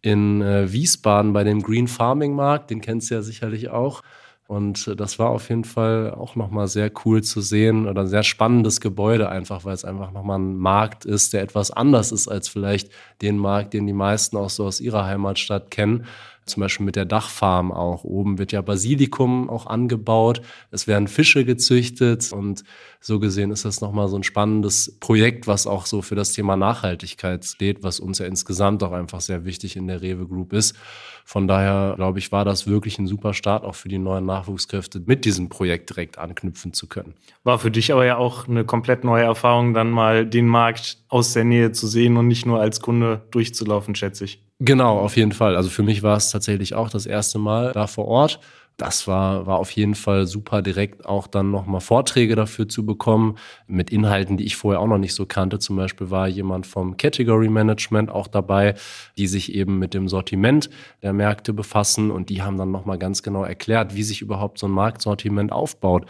in 0.00 0.42
äh, 0.42 0.70
Wiesbaden 0.70 1.32
bei 1.32 1.42
dem 1.42 1.62
Green 1.62 1.88
Farming 1.88 2.34
Markt. 2.34 2.70
Den 2.70 2.80
kennst 2.80 3.10
du 3.10 3.14
ja 3.14 3.22
sicherlich 3.22 3.70
auch. 3.70 4.02
Und 4.46 4.86
äh, 4.86 4.96
das 4.96 5.18
war 5.18 5.30
auf 5.30 5.48
jeden 5.48 5.64
Fall 5.64 6.12
auch 6.12 6.36
nochmal 6.36 6.68
sehr 6.68 6.90
cool 7.04 7.22
zu 7.22 7.40
sehen 7.40 7.86
oder 7.86 8.02
ein 8.02 8.06
sehr 8.06 8.22
spannendes 8.22 8.80
Gebäude 8.80 9.28
einfach, 9.28 9.64
weil 9.64 9.74
es 9.74 9.84
einfach 9.84 10.12
nochmal 10.12 10.38
ein 10.38 10.56
Markt 10.56 11.04
ist, 11.04 11.32
der 11.32 11.42
etwas 11.42 11.70
anders 11.70 12.12
ist 12.12 12.28
als 12.28 12.48
vielleicht 12.48 12.90
den 13.22 13.38
Markt, 13.38 13.74
den 13.74 13.86
die 13.86 13.92
meisten 13.92 14.36
auch 14.36 14.50
so 14.50 14.66
aus 14.66 14.80
ihrer 14.80 15.04
Heimatstadt 15.04 15.70
kennen. 15.70 16.06
Zum 16.46 16.60
Beispiel 16.60 16.86
mit 16.86 16.96
der 16.96 17.04
Dachfarm 17.04 17.72
auch. 17.72 18.04
Oben 18.04 18.38
wird 18.38 18.52
ja 18.52 18.62
Basilikum 18.62 19.50
auch 19.50 19.66
angebaut. 19.66 20.40
Es 20.70 20.86
werden 20.86 21.08
Fische 21.08 21.44
gezüchtet 21.44 22.32
und 22.32 22.64
so 23.00 23.20
gesehen 23.20 23.50
ist 23.50 23.64
das 23.64 23.80
nochmal 23.80 24.08
so 24.08 24.16
ein 24.16 24.22
spannendes 24.22 24.96
Projekt, 24.98 25.46
was 25.46 25.66
auch 25.66 25.86
so 25.86 26.02
für 26.02 26.14
das 26.14 26.32
Thema 26.32 26.56
Nachhaltigkeit 26.56 27.44
steht, 27.44 27.82
was 27.82 28.00
uns 28.00 28.18
ja 28.18 28.26
insgesamt 28.26 28.82
auch 28.82 28.92
einfach 28.92 29.20
sehr 29.20 29.44
wichtig 29.44 29.76
in 29.76 29.86
der 29.86 30.02
Rewe 30.02 30.26
Group 30.26 30.52
ist. 30.52 30.76
Von 31.24 31.48
daher, 31.48 31.94
glaube 31.96 32.20
ich, 32.20 32.30
war 32.30 32.44
das 32.44 32.68
wirklich 32.68 32.98
ein 32.98 33.08
super 33.08 33.34
Start 33.34 33.64
auch 33.64 33.74
für 33.74 33.88
die 33.88 33.98
neuen 33.98 34.26
Nachwuchskräfte, 34.26 35.02
mit 35.06 35.24
diesem 35.24 35.48
Projekt 35.48 35.90
direkt 35.90 36.18
anknüpfen 36.18 36.72
zu 36.72 36.86
können. 36.86 37.14
War 37.42 37.58
für 37.58 37.70
dich 37.70 37.92
aber 37.92 38.06
ja 38.06 38.16
auch 38.16 38.46
eine 38.46 38.64
komplett 38.64 39.02
neue 39.02 39.24
Erfahrung, 39.24 39.74
dann 39.74 39.90
mal 39.90 40.24
den 40.24 40.46
Markt 40.46 40.98
aus 41.08 41.32
der 41.32 41.44
Nähe 41.44 41.72
zu 41.72 41.88
sehen 41.88 42.16
und 42.16 42.28
nicht 42.28 42.46
nur 42.46 42.60
als 42.60 42.80
Kunde 42.80 43.22
durchzulaufen, 43.30 43.96
schätze 43.96 44.24
ich. 44.24 44.45
Genau, 44.60 44.98
auf 45.00 45.16
jeden 45.16 45.32
Fall. 45.32 45.54
Also 45.56 45.68
für 45.68 45.82
mich 45.82 46.02
war 46.02 46.16
es 46.16 46.30
tatsächlich 46.30 46.74
auch 46.74 46.88
das 46.88 47.04
erste 47.06 47.38
Mal 47.38 47.72
da 47.72 47.86
vor 47.86 48.06
Ort 48.06 48.40
das 48.76 49.06
war, 49.08 49.46
war 49.46 49.58
auf 49.58 49.70
jeden 49.70 49.94
Fall 49.94 50.26
super 50.26 50.60
direkt 50.60 51.06
auch 51.06 51.26
dann 51.26 51.50
nochmal 51.50 51.80
Vorträge 51.80 52.36
dafür 52.36 52.68
zu 52.68 52.84
bekommen 52.84 53.36
mit 53.66 53.88
Inhalten, 53.90 54.36
die 54.36 54.44
ich 54.44 54.56
vorher 54.56 54.80
auch 54.80 54.86
noch 54.86 54.98
nicht 54.98 55.14
so 55.14 55.24
kannte. 55.24 55.58
Zum 55.58 55.76
Beispiel 55.76 56.10
war 56.10 56.28
jemand 56.28 56.66
vom 56.66 56.96
Category 56.98 57.48
Management 57.48 58.10
auch 58.10 58.26
dabei, 58.28 58.74
die 59.16 59.28
sich 59.28 59.54
eben 59.54 59.78
mit 59.78 59.94
dem 59.94 60.08
Sortiment 60.08 60.68
der 61.02 61.14
Märkte 61.14 61.54
befassen 61.54 62.10
und 62.10 62.28
die 62.28 62.42
haben 62.42 62.58
dann 62.58 62.70
nochmal 62.70 62.98
ganz 62.98 63.22
genau 63.22 63.44
erklärt, 63.44 63.94
wie 63.94 64.02
sich 64.02 64.20
überhaupt 64.20 64.58
so 64.58 64.66
ein 64.66 64.72
Marktsortiment 64.72 65.52
aufbaut. 65.52 66.04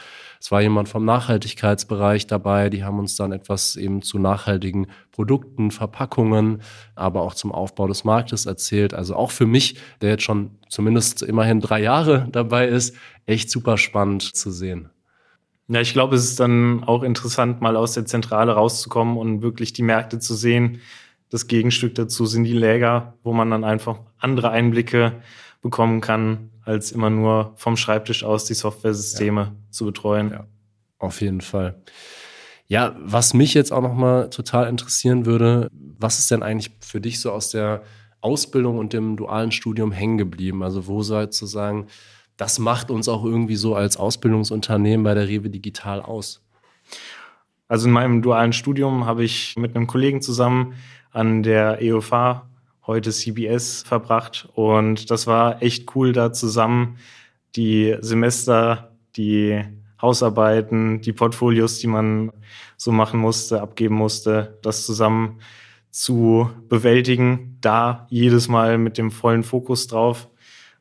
Es 0.46 0.52
war 0.52 0.62
jemand 0.62 0.88
vom 0.88 1.04
Nachhaltigkeitsbereich 1.04 2.28
dabei, 2.28 2.70
die 2.70 2.84
haben 2.84 3.00
uns 3.00 3.16
dann 3.16 3.32
etwas 3.32 3.74
eben 3.74 4.00
zu 4.00 4.20
nachhaltigen 4.20 4.86
Produkten, 5.10 5.72
Verpackungen, 5.72 6.62
aber 6.94 7.22
auch 7.22 7.34
zum 7.34 7.50
Aufbau 7.50 7.88
des 7.88 8.04
Marktes 8.04 8.46
erzählt. 8.46 8.94
Also 8.94 9.16
auch 9.16 9.32
für 9.32 9.46
mich, 9.46 9.76
der 10.00 10.10
jetzt 10.10 10.22
schon 10.22 10.52
zumindest 10.68 11.22
immerhin 11.22 11.58
drei 11.58 11.82
Jahre 11.82 12.28
dabei 12.30 12.68
ist, 12.68 12.94
echt 13.26 13.50
super 13.50 13.76
spannend 13.76 14.22
zu 14.22 14.52
sehen. 14.52 14.88
Ja, 15.66 15.80
ich 15.80 15.92
glaube, 15.92 16.14
es 16.14 16.26
ist 16.26 16.38
dann 16.38 16.84
auch 16.84 17.02
interessant, 17.02 17.60
mal 17.60 17.74
aus 17.74 17.94
der 17.94 18.06
Zentrale 18.06 18.52
rauszukommen 18.52 19.16
und 19.16 19.42
wirklich 19.42 19.72
die 19.72 19.82
Märkte 19.82 20.20
zu 20.20 20.36
sehen. 20.36 20.78
Das 21.28 21.48
Gegenstück 21.48 21.96
dazu 21.96 22.24
sind 22.24 22.44
die 22.44 22.52
Läger, 22.52 23.14
wo 23.24 23.32
man 23.32 23.50
dann 23.50 23.64
einfach 23.64 23.98
andere 24.18 24.50
Einblicke 24.50 25.14
bekommen 25.60 26.00
kann, 26.00 26.50
als 26.66 26.92
immer 26.92 27.10
nur 27.10 27.52
vom 27.56 27.76
Schreibtisch 27.76 28.24
aus 28.24 28.44
die 28.44 28.54
Softwaresysteme 28.54 29.40
ja. 29.40 29.52
zu 29.70 29.86
betreuen. 29.86 30.30
Ja, 30.32 30.46
auf 30.98 31.20
jeden 31.20 31.40
Fall. 31.40 31.80
Ja, 32.66 32.96
was 32.98 33.32
mich 33.32 33.54
jetzt 33.54 33.72
auch 33.72 33.80
noch 33.80 33.94
mal 33.94 34.28
total 34.28 34.68
interessieren 34.68 35.24
würde, 35.24 35.70
was 35.72 36.18
ist 36.18 36.30
denn 36.30 36.42
eigentlich 36.42 36.72
für 36.80 37.00
dich 37.00 37.20
so 37.20 37.30
aus 37.30 37.50
der 37.50 37.82
Ausbildung 38.20 38.78
und 38.78 38.92
dem 38.92 39.16
dualen 39.16 39.52
Studium 39.52 39.92
hängen 39.92 40.18
geblieben? 40.18 40.64
Also 40.64 40.88
wo 40.88 41.02
sozusagen, 41.02 41.86
das 42.36 42.58
macht 42.58 42.90
uns 42.90 43.08
auch 43.08 43.24
irgendwie 43.24 43.56
so 43.56 43.76
als 43.76 43.96
Ausbildungsunternehmen 43.96 45.04
bei 45.04 45.14
der 45.14 45.28
Rewe 45.28 45.48
Digital 45.48 46.02
aus? 46.02 46.44
Also 47.68 47.86
in 47.86 47.92
meinem 47.92 48.22
dualen 48.22 48.52
Studium 48.52 49.06
habe 49.06 49.22
ich 49.22 49.54
mit 49.56 49.76
einem 49.76 49.86
Kollegen 49.86 50.20
zusammen 50.20 50.74
an 51.12 51.44
der 51.44 51.80
EOFA, 51.80 52.48
heute 52.86 53.10
CBS, 53.10 53.82
verbracht. 53.82 54.48
Und 54.54 55.10
das 55.10 55.26
war 55.26 55.62
echt 55.62 55.94
cool, 55.94 56.12
da 56.12 56.32
zusammen 56.32 56.96
die 57.56 57.96
Semester, 58.00 58.92
die 59.16 59.62
Hausarbeiten, 60.00 61.00
die 61.00 61.12
Portfolios, 61.12 61.78
die 61.78 61.86
man 61.86 62.32
so 62.76 62.92
machen 62.92 63.18
musste, 63.18 63.62
abgeben 63.62 63.94
musste, 63.94 64.58
das 64.62 64.84
zusammen 64.84 65.40
zu 65.90 66.50
bewältigen, 66.68 67.56
da 67.62 68.06
jedes 68.10 68.48
Mal 68.48 68.76
mit 68.76 68.98
dem 68.98 69.10
vollen 69.10 69.42
Fokus 69.42 69.86
drauf. 69.86 70.28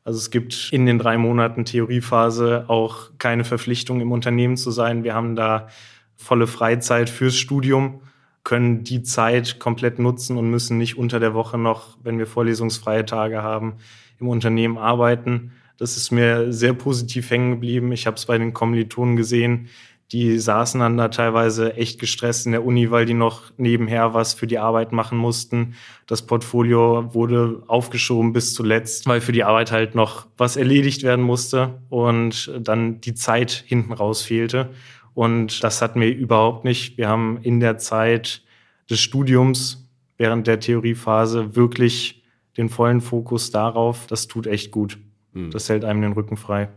Also 0.04 0.18
es 0.18 0.30
gibt 0.30 0.68
in 0.72 0.86
den 0.86 0.98
drei 0.98 1.16
Monaten 1.16 1.64
Theoriephase 1.64 2.66
auch 2.68 3.10
keine 3.18 3.44
Verpflichtung 3.44 4.00
im 4.00 4.12
Unternehmen 4.12 4.56
zu 4.56 4.70
sein. 4.70 5.02
Wir 5.02 5.14
haben 5.14 5.34
da 5.34 5.68
volle 6.16 6.46
Freizeit 6.46 7.10
fürs 7.10 7.36
Studium, 7.36 8.02
können 8.46 8.84
die 8.84 9.02
Zeit 9.02 9.58
komplett 9.58 9.98
nutzen 9.98 10.38
und 10.38 10.48
müssen 10.48 10.78
nicht 10.78 10.96
unter 10.96 11.18
der 11.18 11.34
Woche 11.34 11.58
noch, 11.58 11.98
wenn 12.04 12.16
wir 12.16 12.28
vorlesungsfreie 12.28 13.04
Tage 13.04 13.42
haben, 13.42 13.74
im 14.20 14.28
Unternehmen 14.28 14.78
arbeiten. 14.78 15.50
Das 15.78 15.96
ist 15.96 16.12
mir 16.12 16.52
sehr 16.52 16.72
positiv 16.72 17.28
hängen 17.28 17.50
geblieben. 17.50 17.90
Ich 17.90 18.06
habe 18.06 18.16
es 18.16 18.26
bei 18.26 18.38
den 18.38 18.54
Kommilitonen 18.54 19.16
gesehen, 19.16 19.68
die 20.12 20.38
saßen 20.38 20.78
dann 20.78 20.96
da 20.96 21.08
teilweise 21.08 21.74
echt 21.74 21.98
gestresst 21.98 22.46
in 22.46 22.52
der 22.52 22.64
Uni, 22.64 22.92
weil 22.92 23.04
die 23.04 23.14
noch 23.14 23.50
nebenher 23.56 24.14
was 24.14 24.34
für 24.34 24.46
die 24.46 24.60
Arbeit 24.60 24.92
machen 24.92 25.18
mussten. 25.18 25.74
Das 26.06 26.22
Portfolio 26.22 27.12
wurde 27.12 27.64
aufgeschoben 27.66 28.32
bis 28.32 28.54
zuletzt, 28.54 29.08
weil 29.08 29.20
für 29.20 29.32
die 29.32 29.42
Arbeit 29.42 29.72
halt 29.72 29.96
noch 29.96 30.28
was 30.36 30.56
erledigt 30.56 31.02
werden 31.02 31.24
musste 31.24 31.80
und 31.88 32.52
dann 32.60 33.00
die 33.00 33.14
Zeit 33.14 33.64
hinten 33.66 33.92
raus 33.92 34.22
fehlte. 34.22 34.70
Und 35.16 35.64
das 35.64 35.80
hatten 35.80 35.98
wir 36.02 36.14
überhaupt 36.14 36.66
nicht. 36.66 36.98
Wir 36.98 37.08
haben 37.08 37.38
in 37.40 37.58
der 37.58 37.78
Zeit 37.78 38.42
des 38.90 39.00
Studiums 39.00 39.88
während 40.18 40.46
der 40.46 40.60
Theoriephase 40.60 41.56
wirklich 41.56 42.22
den 42.58 42.68
vollen 42.68 43.00
Fokus 43.00 43.50
darauf. 43.50 44.06
Das 44.08 44.26
tut 44.26 44.46
echt 44.46 44.72
gut. 44.72 44.98
Hm. 45.32 45.50
Das 45.50 45.70
hält 45.70 45.86
einem 45.86 46.02
den 46.02 46.12
Rücken 46.12 46.36
frei. 46.36 46.68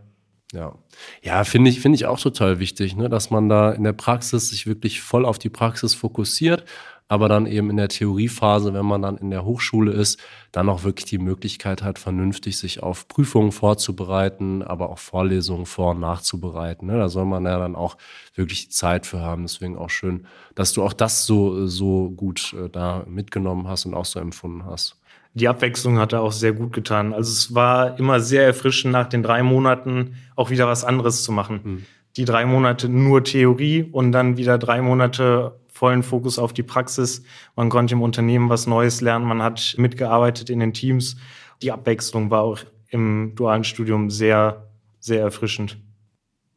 Ja, 0.54 0.74
ja, 1.22 1.44
finde 1.44 1.68
ich, 1.68 1.80
finde 1.80 1.96
ich 1.96 2.06
auch 2.06 2.18
total 2.18 2.58
wichtig, 2.58 2.96
ne, 2.96 3.10
dass 3.10 3.30
man 3.30 3.50
da 3.50 3.72
in 3.72 3.84
der 3.84 3.92
Praxis 3.92 4.48
sich 4.48 4.66
wirklich 4.66 5.02
voll 5.02 5.26
auf 5.26 5.38
die 5.38 5.50
Praxis 5.50 5.92
fokussiert, 5.92 6.64
aber 7.10 7.28
dann 7.28 7.46
eben 7.46 7.70
in 7.70 7.76
der 7.76 7.88
Theoriephase, 7.88 8.72
wenn 8.72 8.86
man 8.86 9.02
dann 9.02 9.16
in 9.16 9.30
der 9.30 9.44
Hochschule 9.44 9.90
ist, 9.90 10.20
dann 10.52 10.68
auch 10.68 10.84
wirklich 10.84 11.06
die 11.06 11.18
Möglichkeit 11.18 11.82
hat, 11.82 11.98
vernünftig 11.98 12.56
sich 12.56 12.84
auf 12.84 13.08
Prüfungen 13.08 13.50
vorzubereiten, 13.50 14.62
aber 14.62 14.90
auch 14.90 15.00
Vorlesungen 15.00 15.66
vor- 15.66 15.90
und 15.90 15.98
nachzubereiten. 15.98 16.86
Ne? 16.86 16.98
Da 16.98 17.08
soll 17.08 17.24
man 17.24 17.44
ja 17.44 17.58
dann 17.58 17.74
auch 17.74 17.96
wirklich 18.36 18.68
die 18.68 18.70
Zeit 18.70 19.06
für 19.06 19.18
haben. 19.18 19.42
Deswegen 19.42 19.76
auch 19.76 19.90
schön, 19.90 20.24
dass 20.54 20.72
du 20.72 20.84
auch 20.84 20.92
das 20.92 21.26
so, 21.26 21.66
so 21.66 22.10
gut 22.10 22.54
äh, 22.56 22.68
da 22.70 23.02
mitgenommen 23.08 23.66
hast 23.66 23.86
und 23.86 23.94
auch 23.94 24.04
so 24.04 24.20
empfunden 24.20 24.64
hast 24.64 24.96
die 25.32 25.46
Abwechslung 25.46 25.98
hat 26.00 26.12
er 26.12 26.22
auch 26.22 26.32
sehr 26.32 26.52
gut 26.52 26.72
getan. 26.72 27.12
Also 27.12 27.30
es 27.30 27.54
war 27.54 27.96
immer 28.00 28.18
sehr 28.18 28.44
erfrischend, 28.44 28.92
nach 28.92 29.08
den 29.08 29.22
drei 29.22 29.44
Monaten 29.44 30.16
auch 30.34 30.50
wieder 30.50 30.66
was 30.66 30.84
anderes 30.84 31.22
zu 31.22 31.30
machen. 31.30 31.60
Mhm. 31.62 31.86
Die 32.16 32.24
drei 32.24 32.46
Monate 32.46 32.88
nur 32.88 33.22
Theorie 33.22 33.84
und 33.92 34.10
dann 34.10 34.36
wieder 34.36 34.58
drei 34.58 34.82
Monate 34.82 35.60
vollen 35.80 36.02
Fokus 36.02 36.38
auf 36.38 36.52
die 36.52 36.62
Praxis. 36.62 37.22
Man 37.56 37.70
konnte 37.70 37.94
im 37.94 38.02
Unternehmen 38.02 38.50
was 38.50 38.66
Neues 38.66 39.00
lernen, 39.00 39.24
man 39.24 39.42
hat 39.42 39.76
mitgearbeitet 39.78 40.50
in 40.50 40.60
den 40.60 40.74
Teams. 40.74 41.16
Die 41.62 41.72
Abwechslung 41.72 42.30
war 42.30 42.42
auch 42.42 42.58
im 42.88 43.32
dualen 43.34 43.64
Studium 43.64 44.10
sehr, 44.10 44.68
sehr 44.98 45.22
erfrischend. 45.22 45.78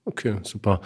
Okay, 0.03 0.35
super. 0.43 0.81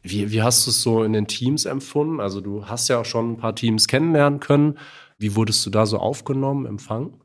Wie, 0.00 0.32
wie 0.32 0.40
hast 0.40 0.66
du 0.66 0.70
es 0.70 0.80
so 0.80 1.04
in 1.04 1.12
den 1.12 1.26
Teams 1.26 1.66
empfunden? 1.66 2.18
Also 2.18 2.40
du 2.40 2.64
hast 2.64 2.88
ja 2.88 2.98
auch 2.98 3.04
schon 3.04 3.32
ein 3.32 3.36
paar 3.36 3.54
Teams 3.54 3.86
kennenlernen 3.88 4.40
können. 4.40 4.78
Wie 5.18 5.36
wurdest 5.36 5.66
du 5.66 5.68
da 5.68 5.84
so 5.84 5.98
aufgenommen, 5.98 6.64
empfangen? 6.64 7.20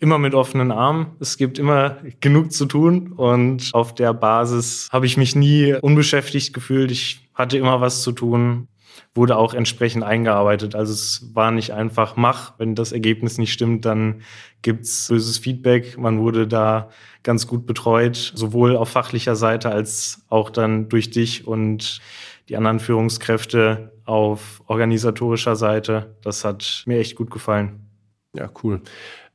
immer 0.00 0.16
mit 0.16 0.34
offenen 0.34 0.72
Armen. 0.72 1.08
Es 1.20 1.36
gibt 1.36 1.58
immer 1.58 1.98
genug 2.20 2.52
zu 2.52 2.64
tun 2.64 3.12
und 3.12 3.68
auf 3.74 3.94
der 3.94 4.14
Basis 4.14 4.88
habe 4.90 5.04
ich 5.04 5.18
mich 5.18 5.36
nie 5.36 5.74
unbeschäftigt 5.74 6.54
gefühlt. 6.54 6.90
Ich 6.90 7.28
hatte 7.34 7.58
immer 7.58 7.82
was 7.82 8.02
zu 8.02 8.12
tun, 8.12 8.66
wurde 9.14 9.36
auch 9.36 9.54
entsprechend 9.54 10.04
eingearbeitet. 10.04 10.74
Also 10.74 10.92
es 10.92 11.30
war 11.34 11.50
nicht 11.50 11.72
einfach 11.72 12.16
mach, 12.16 12.58
wenn 12.58 12.74
das 12.74 12.92
Ergebnis 12.92 13.38
nicht 13.38 13.52
stimmt, 13.52 13.84
dann 13.84 14.22
gibt's 14.62 15.08
böses 15.08 15.38
Feedback. 15.38 15.98
Man 15.98 16.18
wurde 16.18 16.46
da 16.46 16.90
ganz 17.22 17.46
gut 17.46 17.66
betreut, 17.66 18.32
sowohl 18.34 18.76
auf 18.76 18.88
fachlicher 18.88 19.36
Seite 19.36 19.70
als 19.70 20.24
auch 20.28 20.50
dann 20.50 20.88
durch 20.88 21.10
dich 21.10 21.46
und 21.46 22.00
die 22.48 22.56
anderen 22.56 22.80
Führungskräfte 22.80 23.92
auf 24.04 24.62
organisatorischer 24.66 25.56
Seite. 25.56 26.16
Das 26.22 26.44
hat 26.44 26.82
mir 26.86 26.98
echt 26.98 27.16
gut 27.16 27.30
gefallen. 27.30 27.86
Ja, 28.34 28.50
cool. 28.62 28.82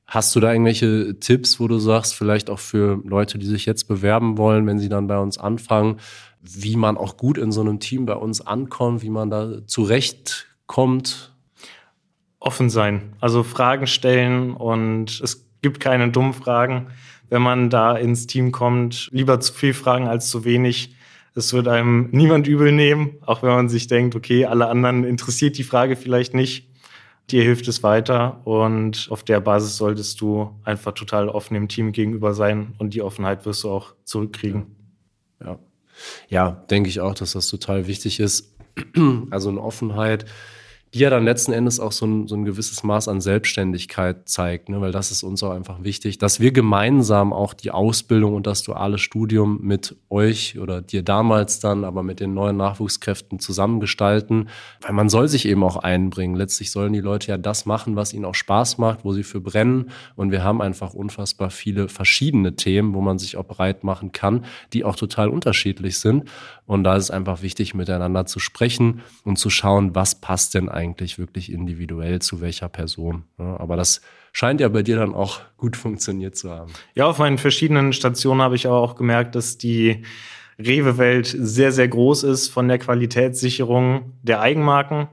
Hast 0.08 0.36
du 0.36 0.40
da 0.40 0.52
irgendwelche 0.52 1.20
Tipps, 1.20 1.60
wo 1.60 1.68
du 1.68 1.80
sagst, 1.80 2.14
vielleicht 2.14 2.50
auch 2.50 2.60
für 2.60 3.02
Leute, 3.04 3.40
die 3.40 3.48
sich 3.48 3.66
jetzt 3.66 3.88
bewerben 3.88 4.38
wollen, 4.38 4.68
wenn 4.68 4.78
sie 4.78 4.90
dann 4.90 5.08
bei 5.08 5.18
uns 5.18 5.38
anfangen, 5.40 5.98
wie 6.42 6.76
man 6.76 6.98
auch 6.98 7.18
gut 7.18 7.40
in 7.40 7.52
so 7.52 7.62
einem 7.62 7.80
Team 7.80 8.06
bei 8.06 8.14
uns 8.14 8.42
ankommt, 8.42 9.02
wie 9.02 9.10
man 9.10 9.32
da 9.32 9.66
zurechtkommt? 9.66 11.32
Offen 12.40 12.70
sein, 12.70 13.14
also 13.20 13.42
Fragen 13.42 13.88
stellen 13.88 14.52
und 14.52 15.20
es 15.24 15.48
gibt 15.64 15.80
keine 15.80 16.12
dummen 16.12 16.34
Fragen. 16.34 16.88
Wenn 17.28 17.42
man 17.42 17.72
da 17.72 17.98
ins 17.98 18.28
Team 18.28 18.52
kommt, 18.52 19.10
lieber 19.12 19.40
zu 19.40 19.52
viel 19.52 19.74
fragen 19.74 20.08
als 20.08 20.30
zu 20.30 20.46
wenig. 20.46 20.96
Es 21.34 21.54
wird 21.54 21.68
einem 21.68 22.10
niemand 22.12 22.48
übel 22.48 22.72
nehmen, 22.72 23.18
auch 23.26 23.42
wenn 23.42 23.50
man 23.50 23.68
sich 23.68 23.88
denkt, 23.88 24.16
okay, 24.16 24.46
alle 24.46 24.68
anderen 24.68 25.04
interessiert 25.04 25.58
die 25.58 25.64
Frage 25.64 25.96
vielleicht 25.96 26.36
nicht 26.36 26.70
dir 27.32 27.44
hilft 27.44 27.68
es 27.68 27.84
weiter 27.84 28.46
und 28.46 29.08
auf 29.10 29.24
der 29.24 29.40
Basis 29.40 29.78
solltest 29.78 30.22
du 30.22 30.60
einfach 30.64 30.94
total 30.94 31.30
offen 31.30 31.56
dem 31.56 31.68
Team 31.68 31.92
gegenüber 31.92 32.34
sein 32.34 32.76
und 32.78 32.94
die 32.94 33.02
Offenheit 33.02 33.46
wirst 33.46 33.64
du 33.64 33.72
auch 33.72 33.96
zurückkriegen. 34.04 34.76
Ja, 35.44 35.60
ja 36.30 36.52
denke 36.70 36.90
ich 36.90 37.00
auch, 37.00 37.16
dass 37.16 37.34
das 37.34 37.48
total 37.48 37.88
wichtig 37.88 38.20
ist. 38.20 38.56
Also 39.32 39.50
eine 39.50 39.62
Offenheit, 39.62 40.26
die 40.96 41.02
ja 41.02 41.10
dann 41.10 41.26
letzten 41.26 41.52
Endes 41.52 41.82
auch 41.82 41.92
so 41.92 42.06
ein, 42.06 42.26
so 42.26 42.36
ein 42.36 42.46
gewisses 42.46 42.82
Maß 42.82 43.10
an 43.10 43.20
Selbstständigkeit 43.20 44.30
zeigt, 44.30 44.70
ne? 44.70 44.80
weil 44.80 44.94
das 44.94 45.12
ist 45.12 45.24
uns 45.24 45.44
auch 45.44 45.52
einfach 45.52 45.84
wichtig, 45.84 46.20
dass 46.20 46.40
wir 46.40 46.54
gemeinsam 46.54 47.34
auch 47.34 47.54
die 47.54 47.72
Ausbildung 47.72 48.34
und 48.34 48.48
das 48.48 48.64
duale 48.64 48.98
Studium 48.98 49.60
mit 49.62 49.98
euch 50.10 50.58
oder 50.58 50.82
dir 50.82 51.04
damals 51.04 51.60
dann, 51.60 51.84
aber 51.84 52.02
mit 52.02 52.22
den 52.22 52.34
neuen 52.34 52.56
Nachwuchskräften 52.56 53.40
zusammengestalten, 53.40 54.48
weil 54.84 54.94
man 54.94 55.10
soll 55.10 55.28
sich 55.28 55.46
eben 55.50 55.66
auch 55.66 55.76
einbringen. 55.76 56.38
Letztlich 56.38 56.72
sollen 56.72 56.94
die 56.94 57.02
Leute 57.02 57.28
ja 57.28 57.38
das 57.38 57.66
machen, 57.66 57.98
was 57.98 58.14
ihnen 58.14 58.24
auch 58.24 58.36
Spaß 58.36 58.78
macht, 58.78 59.04
wo 59.04 59.12
sie 59.12 59.24
für 59.24 59.42
brennen 59.42 59.92
und 60.16 60.32
wir 60.32 60.46
haben 60.46 60.62
einfach 60.62 60.94
unfassbar 60.94 61.50
viele 61.50 61.90
verschiedene 61.90 62.56
Themen, 62.56 62.94
wo 62.94 63.02
man 63.02 63.20
sich 63.20 63.36
auch 63.36 63.46
breit 63.46 63.84
machen 63.84 64.14
kann, 64.14 64.46
die 64.72 64.86
auch 64.86 64.96
total 64.96 65.28
unterschiedlich 65.28 66.00
sind 66.00 66.30
und 66.68 66.86
da 66.86 66.96
ist 66.96 67.04
es 67.04 67.12
einfach 67.12 67.42
wichtig, 67.42 67.74
miteinander 67.74 68.26
zu 68.26 68.40
sprechen 68.40 69.02
und 69.26 69.38
zu 69.38 69.50
schauen, 69.50 69.94
was 69.94 70.16
passt 70.22 70.54
denn 70.54 70.70
eigentlich 70.70 70.85
eigentlich 70.86 71.18
wirklich 71.18 71.52
individuell 71.52 72.22
zu 72.22 72.42
welcher 72.42 72.70
Person. 72.70 73.24
Ja, 73.40 73.60
aber 73.60 73.76
das 73.76 74.02
scheint 74.32 74.62
ja 74.62 74.70
bei 74.70 74.84
dir 74.84 74.98
dann 74.98 75.16
auch 75.16 75.40
gut 75.58 75.76
funktioniert 75.76 76.36
zu 76.36 76.52
haben. 76.52 76.72
Ja, 76.94 77.08
auf 77.08 77.18
meinen 77.18 77.38
verschiedenen 77.38 77.92
Stationen 77.92 78.42
habe 78.42 78.56
ich 78.56 78.68
aber 78.68 78.78
auch 78.78 78.96
gemerkt, 78.96 79.36
dass 79.36 79.58
die 79.58 80.04
Rewe-Welt 80.60 81.36
sehr, 81.38 81.72
sehr 81.72 81.88
groß 81.88 82.24
ist 82.24 82.50
von 82.50 82.68
der 82.68 82.78
Qualitätssicherung 82.78 84.14
der 84.22 84.42
Eigenmarken. 84.42 85.08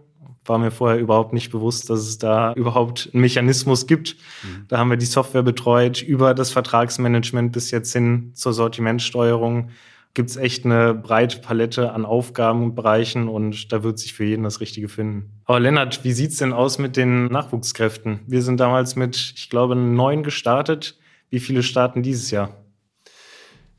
War 0.45 0.59
mir 0.59 0.71
vorher 0.71 1.01
überhaupt 1.01 1.33
nicht 1.33 1.51
bewusst, 1.51 1.89
dass 1.89 2.01
es 2.01 2.19
da 2.19 2.53
überhaupt 2.55 3.11
einen 3.13 3.23
Mechanismus 3.23 3.87
gibt. 3.87 4.17
Mhm. 4.43 4.67
Da 4.69 4.79
haben 4.79 4.91
wir 4.91 4.97
die 4.97 5.07
Software 5.07 5.43
betreut, 5.43 6.03
über 6.03 6.35
das 6.35 6.51
Vertragsmanagement 6.51 7.53
bis 7.53 7.71
jetzt 7.71 7.93
hin 7.93 8.33
zur 8.35 8.53
Sortimentsteuerung 8.53 9.71
gibt 10.15 10.31
es 10.31 10.37
echt 10.37 10.65
eine 10.65 10.95
breite 10.95 11.39
Palette 11.39 11.93
an 11.93 12.05
Aufgaben 12.05 12.63
und 12.63 12.75
Bereichen 12.75 13.29
und 13.29 13.73
da 13.73 13.83
wird 13.83 13.99
sich 13.99 14.13
für 14.13 14.25
jeden 14.25 14.43
das 14.43 14.61
Richtige 14.61 14.89
finden. 14.89 15.31
Aber 15.45 15.61
Lennart, 15.61 16.05
wie 16.05 16.13
sieht's 16.13 16.37
denn 16.37 16.53
aus 16.53 16.79
mit 16.79 16.97
den 16.97 17.27
Nachwuchskräften? 17.27 18.21
Wir 18.27 18.43
sind 18.43 18.61
damals 18.61 18.95
mit, 18.95 19.35
ich 19.37 19.49
glaube, 19.49 19.75
neun 19.75 20.23
gestartet. 20.23 20.99
Wie 21.31 21.41
viele 21.41 21.63
starten 21.63 22.03
dieses 22.03 22.31
Jahr? 22.31 22.63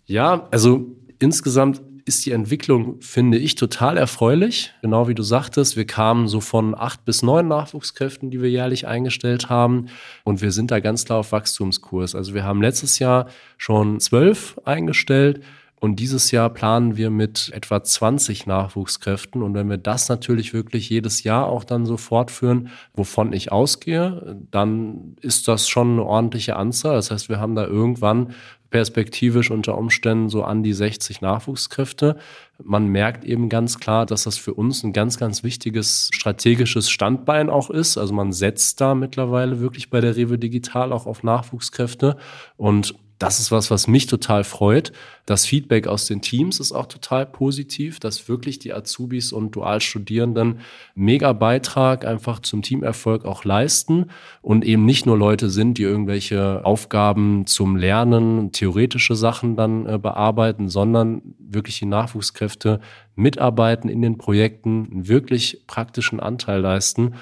Ja, 0.05 0.47
also 0.51 0.95
insgesamt 1.19 1.81
ist 2.05 2.25
die 2.25 2.31
Entwicklung, 2.31 2.99
finde 2.99 3.37
ich, 3.37 3.55
total 3.55 3.95
erfreulich. 3.95 4.73
Genau 4.81 5.07
wie 5.07 5.15
du 5.15 5.23
sagtest, 5.23 5.77
wir 5.77 5.85
kamen 5.85 6.27
so 6.27 6.41
von 6.41 6.75
acht 6.75 7.05
bis 7.05 7.23
neun 7.23 7.47
Nachwuchskräften, 7.47 8.29
die 8.29 8.41
wir 8.41 8.49
jährlich 8.49 8.87
eingestellt 8.87 9.49
haben. 9.49 9.85
Und 10.23 10.41
wir 10.41 10.51
sind 10.51 10.71
da 10.71 10.79
ganz 10.79 11.05
klar 11.05 11.19
auf 11.19 11.31
Wachstumskurs. 11.31 12.15
Also 12.15 12.33
wir 12.33 12.43
haben 12.43 12.61
letztes 12.61 12.99
Jahr 12.99 13.27
schon 13.57 13.99
zwölf 13.99 14.59
eingestellt 14.65 15.41
und 15.83 15.97
dieses 15.97 16.31
Jahr 16.31 16.49
planen 16.49 16.95
wir 16.95 17.09
mit 17.09 17.51
etwa 17.53 17.83
20 17.83 18.45
Nachwuchskräften. 18.45 19.43
Und 19.43 19.53
wenn 19.53 19.69
wir 19.69 19.75
das 19.75 20.07
natürlich 20.07 20.53
wirklich 20.53 20.89
jedes 20.89 21.23
Jahr 21.23 21.47
auch 21.47 21.65
dann 21.65 21.85
so 21.85 21.97
fortführen, 21.97 22.69
wovon 22.93 23.33
ich 23.33 23.51
ausgehe, 23.51 24.39
dann 24.49 25.17
ist 25.19 25.49
das 25.49 25.67
schon 25.67 25.91
eine 25.91 26.05
ordentliche 26.05 26.55
Anzahl. 26.55 26.95
Das 26.95 27.11
heißt, 27.11 27.27
wir 27.27 27.41
haben 27.41 27.55
da 27.55 27.67
irgendwann 27.67 28.33
perspektivisch 28.69 29.51
unter 29.51 29.77
Umständen 29.77 30.29
so 30.29 30.45
an 30.45 30.63
die 30.63 30.71
60 30.71 31.19
Nachwuchskräfte. 31.19 32.15
Man 32.63 32.87
merkt 32.87 33.25
eben 33.25 33.49
ganz 33.49 33.77
klar, 33.77 34.05
dass 34.05 34.23
das 34.23 34.37
für 34.37 34.53
uns 34.53 34.83
ein 34.83 34.93
ganz, 34.93 35.17
ganz 35.17 35.43
wichtiges 35.43 36.09
strategisches 36.13 36.89
Standbein 36.89 37.49
auch 37.49 37.69
ist. 37.69 37.97
Also 37.97 38.13
man 38.13 38.31
setzt 38.31 38.79
da 38.79 38.95
mittlerweile 38.95 39.59
wirklich 39.59 39.89
bei 39.89 39.99
der 39.99 40.15
Rewe 40.15 40.39
Digital 40.39 40.93
auch 40.93 41.07
auf 41.07 41.23
Nachwuchskräfte 41.23 42.15
und 42.55 42.95
das 43.23 43.39
ist 43.39 43.53
was, 43.53 43.71
was 43.71 43.87
mich 43.87 44.07
total 44.07 44.43
freut. 44.43 44.91
Das 45.25 45.45
Feedback 45.45 45.87
aus 45.87 46.07
den 46.07 46.21
Teams 46.21 46.59
ist 46.59 46.73
auch 46.73 46.87
total 46.87 47.25
positiv, 47.25 48.01
dass 48.01 48.27
wirklich 48.27 48.59
die 48.59 48.73
Azubis 48.73 49.31
und 49.31 49.51
Dualstudierenden 49.55 50.59
mega 50.93 51.31
Beitrag 51.31 52.03
einfach 52.03 52.39
zum 52.39 52.63
Teamerfolg 52.63 53.23
auch 53.23 53.45
leisten 53.45 54.07
und 54.41 54.65
eben 54.65 54.83
nicht 54.83 55.05
nur 55.05 55.17
Leute 55.17 55.49
sind, 55.49 55.77
die 55.77 55.83
irgendwelche 55.83 56.65
Aufgaben 56.65 57.47
zum 57.47 57.77
Lernen, 57.77 58.51
theoretische 58.51 59.15
Sachen 59.15 59.55
dann 59.55 59.85
äh, 59.85 59.97
bearbeiten, 59.97 60.67
sondern 60.67 61.21
wirklich 61.39 61.79
die 61.79 61.85
Nachwuchskräfte 61.85 62.81
mitarbeiten 63.15 63.87
in 63.87 64.01
den 64.01 64.17
Projekten, 64.17 64.89
einen 64.91 65.07
wirklich 65.07 65.63
praktischen 65.65 66.19
Anteil 66.19 66.59
leisten 66.59 67.13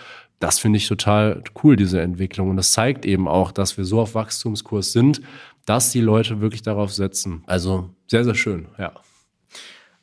das 0.41 0.57
finde 0.57 0.77
ich 0.77 0.87
total 0.87 1.43
cool, 1.63 1.75
diese 1.75 2.01
Entwicklung. 2.01 2.49
Und 2.49 2.57
das 2.57 2.71
zeigt 2.71 3.05
eben 3.05 3.27
auch, 3.27 3.51
dass 3.51 3.77
wir 3.77 3.85
so 3.85 4.01
auf 4.01 4.15
Wachstumskurs 4.15 4.91
sind, 4.91 5.21
dass 5.65 5.91
die 5.91 6.01
Leute 6.01 6.41
wirklich 6.41 6.61
darauf 6.61 6.91
setzen. 6.93 7.43
Also 7.45 7.89
sehr, 8.07 8.23
sehr 8.23 8.35
schön, 8.35 8.67
ja. 8.77 8.93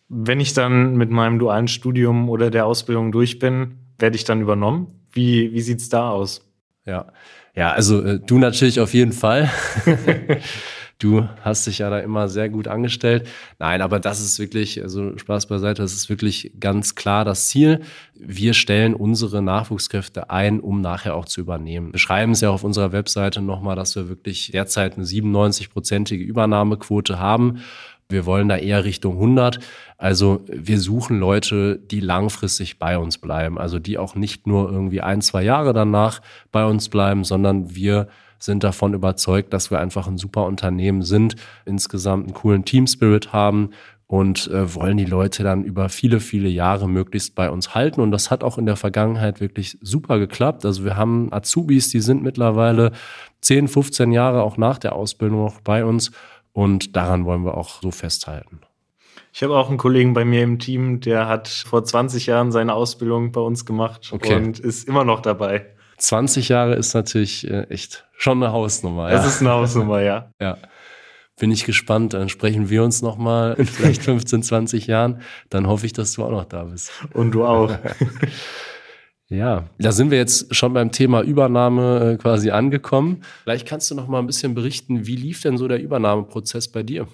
Wenn 0.09 0.41
ich 0.41 0.55
dann 0.55 0.97
mit 0.97 1.11
meinem 1.11 1.39
dualen 1.39 1.69
Studium 1.69 2.31
oder 2.31 2.51
der 2.51 2.67
Ausbildung 2.67 3.13
durch 3.13 3.39
bin, 3.39 3.79
werde 3.99 4.17
ich 4.17 4.25
dann 4.25 4.41
übernommen? 4.41 4.87
Wie, 5.13 5.53
wie 5.53 5.61
sieht 5.61 5.81
es 5.81 5.89
da 5.89 6.11
aus? 6.11 6.49
Ja, 6.87 7.13
ja, 7.55 7.73
also 7.73 8.03
äh, 8.03 8.21
du 8.21 8.39
natürlich 8.39 8.81
auf 8.81 8.95
jeden 8.95 9.13
Fall. 9.13 9.51
Du 11.01 11.29
hast 11.43 11.65
dich 11.69 11.79
ja 11.79 11.91
da 11.91 12.01
immer 12.01 12.29
sehr 12.29 12.49
gut 12.49 12.67
angestellt. 12.67 13.29
Nein, 13.61 13.83
aber 13.83 14.01
das 14.01 14.21
ist 14.21 14.41
wirklich, 14.41 14.83
also 14.83 15.17
Spaß 15.17 15.47
beiseite, 15.47 15.81
das 15.81 15.93
ist 15.93 16.09
wirklich 16.09 16.51
ganz 16.59 16.97
klar 16.97 17.25
das 17.25 17.47
Ziel. 17.47 17.83
Wir 18.15 18.53
stellen 18.53 18.95
unsere 18.95 19.41
Nachwuchskräfte 19.41 20.31
ein, 20.31 20.59
um 20.59 20.81
nachher 20.81 21.15
auch 21.15 21.27
zu 21.27 21.41
übernehmen. 21.41 21.93
Wir 21.93 22.01
schreiben 22.01 22.33
es 22.33 22.41
ja 22.41 22.51
auf 22.51 22.65
unserer 22.65 22.91
Webseite 22.91 23.41
nochmal, 23.41 23.77
dass 23.77 23.95
wir 23.95 24.09
wirklich 24.09 24.51
derzeit 24.51 24.97
eine 24.97 25.05
97-prozentige 25.05 26.25
Übernahmequote 26.25 27.21
haben. 27.21 27.61
Wir 28.09 28.27
wollen 28.27 28.49
da 28.49 28.57
eher 28.57 28.85
Richtung 28.85 29.15
100. 29.15 29.61
Also 29.99 30.43
wir 30.49 30.81
suchen 30.81 31.21
Leute, 31.21 31.79
die 31.79 32.01
langfristig 32.01 32.81
bei 32.81 32.99
uns 32.99 33.19
bleiben. 33.19 33.57
Also 33.57 33.79
die 33.79 33.99
auch 33.99 34.17
nicht 34.17 34.49
nur 34.49 34.69
irgendwie 34.69 35.03
ein, 35.03 35.21
zwei 35.21 35.45
Jahre 35.45 35.73
danach 35.73 36.23
bei 36.51 36.65
uns 36.65 36.89
bleiben, 36.89 37.23
sondern 37.23 37.77
wir 37.77 38.09
sind 38.39 38.65
davon 38.65 38.95
überzeugt, 38.95 39.53
dass 39.53 39.71
wir 39.71 39.81
einfach 39.81 40.07
ein 40.07 40.19
super 40.19 40.45
Unternehmen 40.47 41.03
sind, 41.03 41.37
insgesamt 41.65 42.25
einen 42.25 42.35
coolen 42.35 42.65
Team-Spirit 42.65 43.33
haben 43.33 43.71
und 44.09 44.49
äh, 44.49 44.75
wollen 44.75 44.97
die 44.97 45.05
Leute 45.05 45.43
dann 45.43 45.65
über 45.65 45.91
viele, 45.91 46.21
viele 46.21 46.49
Jahre 46.49 46.89
möglichst 46.89 47.35
bei 47.35 47.51
uns 47.51 47.75
halten. 47.75 48.01
Und 48.01 48.11
das 48.11 48.31
hat 48.31 48.43
auch 48.43 48.57
in 48.57 48.65
der 48.65 48.77
Vergangenheit 48.77 49.41
wirklich 49.41 49.77
super 49.83 50.19
geklappt. 50.19 50.65
Also 50.65 50.83
wir 50.85 50.97
haben 50.97 51.31
Azubis, 51.31 51.91
die 51.91 52.01
sind 52.01 52.23
mittlerweile 52.23 52.93
10, 53.43 53.69
15 53.69 54.11
Jahre 54.11 54.43
auch 54.43 54.57
nach 54.57 54.79
der 54.79 54.95
Ausbildung 54.95 55.45
noch 55.45 55.61
bei 55.61 55.85
uns. 55.85 56.11
Und 56.53 56.97
daran 56.97 57.27
wollen 57.27 57.45
wir 57.45 57.57
auch 57.57 57.83
so 57.83 57.91
festhalten. 57.91 58.61
Ich 59.35 59.43
habe 59.43 59.57
auch 59.57 59.69
einen 59.69 59.79
Kollegen 59.79 60.15
bei 60.15 60.25
mir 60.25 60.43
im 60.43 60.59
Team, 60.59 61.01
der 61.01 61.29
hat 61.29 61.47
vor 61.49 61.85
20 61.85 62.27
Jahren 62.27 62.51
seine 62.51 62.73
Ausbildung 62.73 63.31
bei 63.31 63.43
uns 63.43 63.67
gemacht 63.67 64.11
okay. 64.11 64.35
und 64.35 64.59
ist 64.59 64.89
immer 64.89 65.05
noch 65.05 65.21
dabei. 65.21 65.67
20 65.99 66.49
Jahre 66.49 66.75
ist 66.75 66.95
natürlich 66.95 67.49
äh, 67.49 67.65
echt 67.65 68.07
schon 68.17 68.43
eine 68.43 68.53
Hausnummer. 68.53 69.11
Ja. 69.11 69.17
Das 69.17 69.27
ist 69.27 69.41
eine 69.41 69.51
Hausnummer, 69.51 70.01
ja. 70.01 70.31
Ja. 70.41 70.59
Bin 71.39 71.53
ich 71.53 71.65
gespannt. 71.65 72.15
Dann 72.15 72.29
sprechen 72.29 72.69
wir 72.69 72.83
uns 72.83 73.01
nochmal 73.03 73.55
in 73.55 73.67
vielleicht 73.67 74.03
15, 74.05 74.43
20 74.43 74.87
Jahren. 74.87 75.21
Dann 75.51 75.67
hoffe 75.67 75.87
ich, 75.87 75.93
dass 75.93 76.13
du 76.15 76.25
auch 76.25 76.31
noch 76.31 76.45
da 76.45 76.65
bist. 76.65 76.91
Und 77.13 77.33
du 77.33 77.45
auch. 77.45 77.77
Ja, 79.31 79.65
da 79.79 79.93
sind 79.93 80.11
wir 80.11 80.17
jetzt 80.17 80.55
schon 80.55 80.73
beim 80.73 80.91
Thema 80.91 81.21
Übernahme 81.21 82.13
äh, 82.13 82.17
quasi 82.17 82.51
angekommen. 82.51 83.25
Vielleicht 83.43 83.69
kannst 83.69 83.91
du 83.91 83.95
noch 83.95 84.09
mal 84.09 84.21
ein 84.21 84.27
bisschen 84.27 84.55
berichten, 84.55 85.07
wie 85.07 85.17
lief 85.17 85.43
denn 85.43 85.59
so 85.59 85.69
der 85.69 85.83
Übernahmeprozess 85.83 86.69
bei 86.69 86.83
dir? 86.83 87.07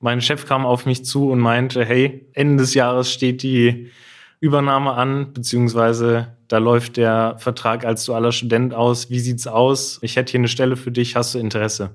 Mein 0.00 0.22
Chef 0.22 0.46
kam 0.46 0.64
auf 0.64 0.86
mich 0.86 1.04
zu 1.04 1.30
und 1.30 1.40
meinte, 1.40 1.84
hey, 1.84 2.26
Ende 2.32 2.62
des 2.62 2.72
Jahres 2.72 3.12
steht 3.12 3.42
die 3.42 3.90
Übernahme 4.40 4.92
an, 4.92 5.34
beziehungsweise 5.34 6.35
da 6.48 6.58
läuft 6.58 6.96
der 6.96 7.36
Vertrag 7.38 7.84
als 7.84 8.04
dualer 8.04 8.32
Student 8.32 8.74
aus. 8.74 9.10
Wie 9.10 9.18
sieht's 9.18 9.46
aus? 9.46 9.98
Ich 10.02 10.16
hätte 10.16 10.32
hier 10.32 10.40
eine 10.40 10.48
Stelle 10.48 10.76
für 10.76 10.90
dich, 10.90 11.16
hast 11.16 11.34
du 11.34 11.38
Interesse? 11.38 11.90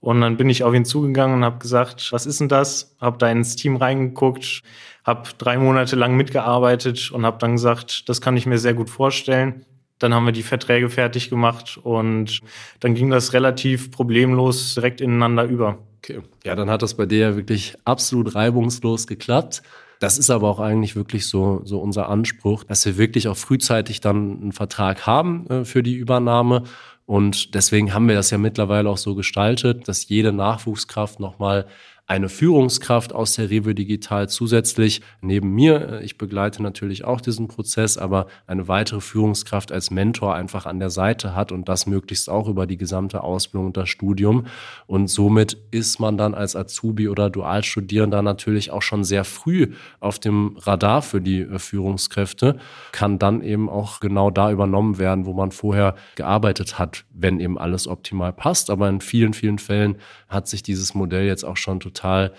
Und 0.00 0.20
dann 0.20 0.36
bin 0.36 0.50
ich 0.50 0.64
auf 0.64 0.74
ihn 0.74 0.84
zugegangen 0.84 1.36
und 1.36 1.44
habe 1.44 1.58
gesagt, 1.58 2.10
was 2.12 2.26
ist 2.26 2.40
denn 2.40 2.48
das? 2.48 2.96
Habe 3.00 3.18
da 3.18 3.30
ins 3.30 3.54
Team 3.54 3.76
reingeguckt, 3.76 4.62
habe 5.04 5.28
drei 5.38 5.58
Monate 5.58 5.94
lang 5.94 6.16
mitgearbeitet 6.16 7.12
und 7.12 7.24
habe 7.24 7.38
dann 7.38 7.52
gesagt, 7.52 8.08
das 8.08 8.20
kann 8.20 8.36
ich 8.36 8.44
mir 8.44 8.58
sehr 8.58 8.74
gut 8.74 8.90
vorstellen. 8.90 9.64
Dann 10.00 10.12
haben 10.12 10.26
wir 10.26 10.32
die 10.32 10.42
Verträge 10.42 10.90
fertig 10.90 11.30
gemacht 11.30 11.78
und 11.80 12.40
dann 12.80 12.94
ging 12.94 13.10
das 13.10 13.32
relativ 13.32 13.92
problemlos 13.92 14.74
direkt 14.74 15.00
ineinander 15.00 15.44
über. 15.44 15.78
Okay. 15.98 16.20
Ja, 16.42 16.56
dann 16.56 16.68
hat 16.68 16.82
das 16.82 16.94
bei 16.94 17.06
dir 17.06 17.18
ja 17.18 17.36
wirklich 17.36 17.76
absolut 17.84 18.34
reibungslos 18.34 19.06
geklappt. 19.06 19.62
Das 20.02 20.18
ist 20.18 20.30
aber 20.30 20.48
auch 20.48 20.58
eigentlich 20.58 20.96
wirklich 20.96 21.28
so, 21.28 21.60
so 21.64 21.78
unser 21.78 22.08
Anspruch, 22.08 22.64
dass 22.64 22.84
wir 22.84 22.98
wirklich 22.98 23.28
auch 23.28 23.36
frühzeitig 23.36 24.00
dann 24.00 24.42
einen 24.42 24.52
Vertrag 24.52 25.06
haben 25.06 25.46
äh, 25.48 25.64
für 25.64 25.84
die 25.84 25.94
Übernahme. 25.94 26.64
Und 27.06 27.54
deswegen 27.54 27.94
haben 27.94 28.08
wir 28.08 28.16
das 28.16 28.30
ja 28.30 28.38
mittlerweile 28.38 28.90
auch 28.90 28.96
so 28.96 29.14
gestaltet, 29.14 29.86
dass 29.86 30.08
jede 30.08 30.32
Nachwuchskraft 30.32 31.20
nochmal 31.20 31.66
eine 32.08 32.28
Führungskraft 32.28 33.14
aus 33.14 33.34
der 33.36 33.48
Rewe 33.48 33.74
Digital 33.74 34.28
zusätzlich 34.28 35.02
neben 35.20 35.54
mir. 35.54 36.00
Ich 36.02 36.18
begleite 36.18 36.62
natürlich 36.62 37.04
auch 37.04 37.20
diesen 37.20 37.46
Prozess, 37.46 37.96
aber 37.96 38.26
eine 38.46 38.66
weitere 38.66 39.00
Führungskraft 39.00 39.70
als 39.70 39.90
Mentor 39.90 40.34
einfach 40.34 40.66
an 40.66 40.80
der 40.80 40.90
Seite 40.90 41.36
hat 41.36 41.52
und 41.52 41.68
das 41.68 41.86
möglichst 41.86 42.28
auch 42.28 42.48
über 42.48 42.66
die 42.66 42.76
gesamte 42.76 43.22
Ausbildung 43.22 43.68
und 43.68 43.76
das 43.76 43.88
Studium. 43.88 44.46
Und 44.86 45.08
somit 45.08 45.56
ist 45.70 46.00
man 46.00 46.18
dann 46.18 46.34
als 46.34 46.56
Azubi 46.56 47.08
oder 47.08 47.30
Dualstudierender 47.30 48.20
natürlich 48.20 48.72
auch 48.72 48.82
schon 48.82 49.04
sehr 49.04 49.24
früh 49.24 49.72
auf 50.00 50.18
dem 50.18 50.56
Radar 50.58 51.02
für 51.02 51.20
die 51.20 51.42
äh, 51.42 51.58
Führungskräfte, 51.58 52.58
kann 52.90 53.20
dann 53.20 53.42
eben 53.42 53.70
auch 53.70 54.00
genau 54.00 54.30
da 54.30 54.50
übernommen 54.50 54.98
werden, 54.98 55.24
wo 55.24 55.34
man 55.34 55.52
vorher 55.52 55.94
gearbeitet 56.16 56.80
hat, 56.80 57.04
wenn 57.14 57.38
eben 57.38 57.58
alles 57.58 57.86
optimal 57.86 58.32
passt. 58.32 58.70
Aber 58.70 58.88
in 58.88 59.00
vielen, 59.00 59.34
vielen 59.34 59.58
Fällen 59.58 59.96
hat 60.28 60.48
sich 60.48 60.62
dieses 60.62 60.94
Modell 60.94 61.26
jetzt 61.26 61.44
auch 61.44 61.56
schon 61.56 61.78
total 61.78 61.91
total 61.92 62.32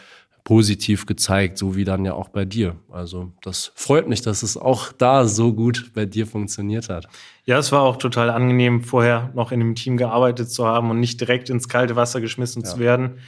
positiv 0.43 1.05
gezeigt, 1.05 1.57
so 1.57 1.75
wie 1.75 1.85
dann 1.85 2.03
ja 2.03 2.13
auch 2.13 2.29
bei 2.29 2.43
dir. 2.43 2.75
Also 2.91 3.31
das 3.41 3.71
freut 3.75 4.09
mich, 4.09 4.21
dass 4.21 4.43
es 4.43 4.57
auch 4.57 4.91
da 4.91 5.25
so 5.25 5.53
gut 5.53 5.91
bei 5.93 6.05
dir 6.05 6.27
funktioniert 6.27 6.89
hat. 6.89 7.07
Ja, 7.45 7.57
es 7.57 7.71
war 7.71 7.81
auch 7.81 7.97
total 7.97 8.29
angenehm, 8.29 8.81
vorher 8.81 9.31
noch 9.35 9.51
in 9.51 9.61
einem 9.61 9.75
Team 9.75 9.95
gearbeitet 9.95 10.51
zu 10.51 10.65
haben 10.65 10.89
und 10.89 10.99
nicht 10.99 11.19
direkt 11.21 11.49
ins 11.49 11.69
kalte 11.69 11.95
Wasser 11.95 12.19
geschmissen 12.19 12.63
ja. 12.63 12.69
zu 12.69 12.79
werden. 12.79 13.19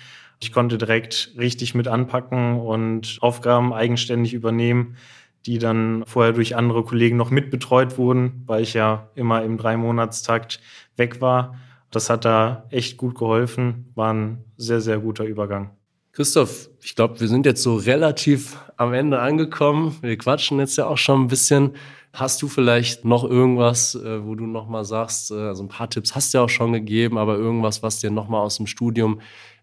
Ich 0.42 0.52
konnte 0.52 0.78
direkt 0.78 1.32
richtig 1.38 1.74
mit 1.74 1.88
anpacken 1.88 2.60
und 2.60 3.18
Aufgaben 3.22 3.74
eigenständig 3.74 4.34
übernehmen, 4.34 4.98
die 5.46 5.60
dann 5.60 6.04
vorher 6.06 6.34
durch 6.34 6.58
andere 6.58 6.84
Kollegen 6.84 7.16
noch 7.16 7.30
mitbetreut 7.30 7.98
wurden, 7.98 8.44
weil 8.46 8.64
ich 8.64 8.74
ja 8.74 9.10
immer 9.16 9.44
im 9.44 9.58
Drei-Monatstakt 9.58 10.60
weg 10.98 11.22
war. 11.22 11.56
Das 11.92 12.10
hat 12.10 12.26
da 12.26 12.66
echt 12.72 12.98
gut 12.98 13.16
geholfen, 13.16 13.92
war 13.96 14.14
ein 14.14 14.44
sehr, 14.58 14.82
sehr 14.82 15.00
guter 15.00 15.24
Übergang. 15.24 15.72
Christoph, 16.16 16.70
ich 16.82 16.96
glaube, 16.96 17.20
wir 17.20 17.28
sind 17.28 17.46
jetzt 17.46 17.62
so 17.62 17.76
relativ 17.76 18.58
am 18.78 18.94
Ende 18.94 19.20
angekommen. 19.20 19.98
Wir 20.02 20.18
quatschen 20.18 20.60
jetzt 20.60 20.78
ja 20.78 20.88
auch 20.88 20.98
schon 20.98 21.24
ein 21.24 21.28
bisschen. 21.28 21.72
Hast 22.14 22.42
du 22.42 22.48
vielleicht 22.48 23.04
noch 23.04 23.26
irgendwas, 23.26 23.96
äh, 23.96 24.26
wo 24.26 24.34
du 24.36 24.46
noch 24.46 24.70
mal 24.70 24.86
sagst, 24.86 25.32
äh, 25.32 25.34
also 25.34 25.64
ein 25.64 25.68
paar 25.68 25.90
Tipps 25.90 26.16
hast 26.16 26.34
du 26.34 26.38
ja 26.38 26.46
auch 26.46 26.50
schon 26.50 26.72
gegeben, 26.72 27.18
aber 27.18 27.36
irgendwas, 27.36 27.84
was 27.84 28.00
dir 28.00 28.12
noch 28.12 28.30
mal 28.30 28.40
aus 28.40 28.56
dem 28.56 28.66
Studium 28.66 29.20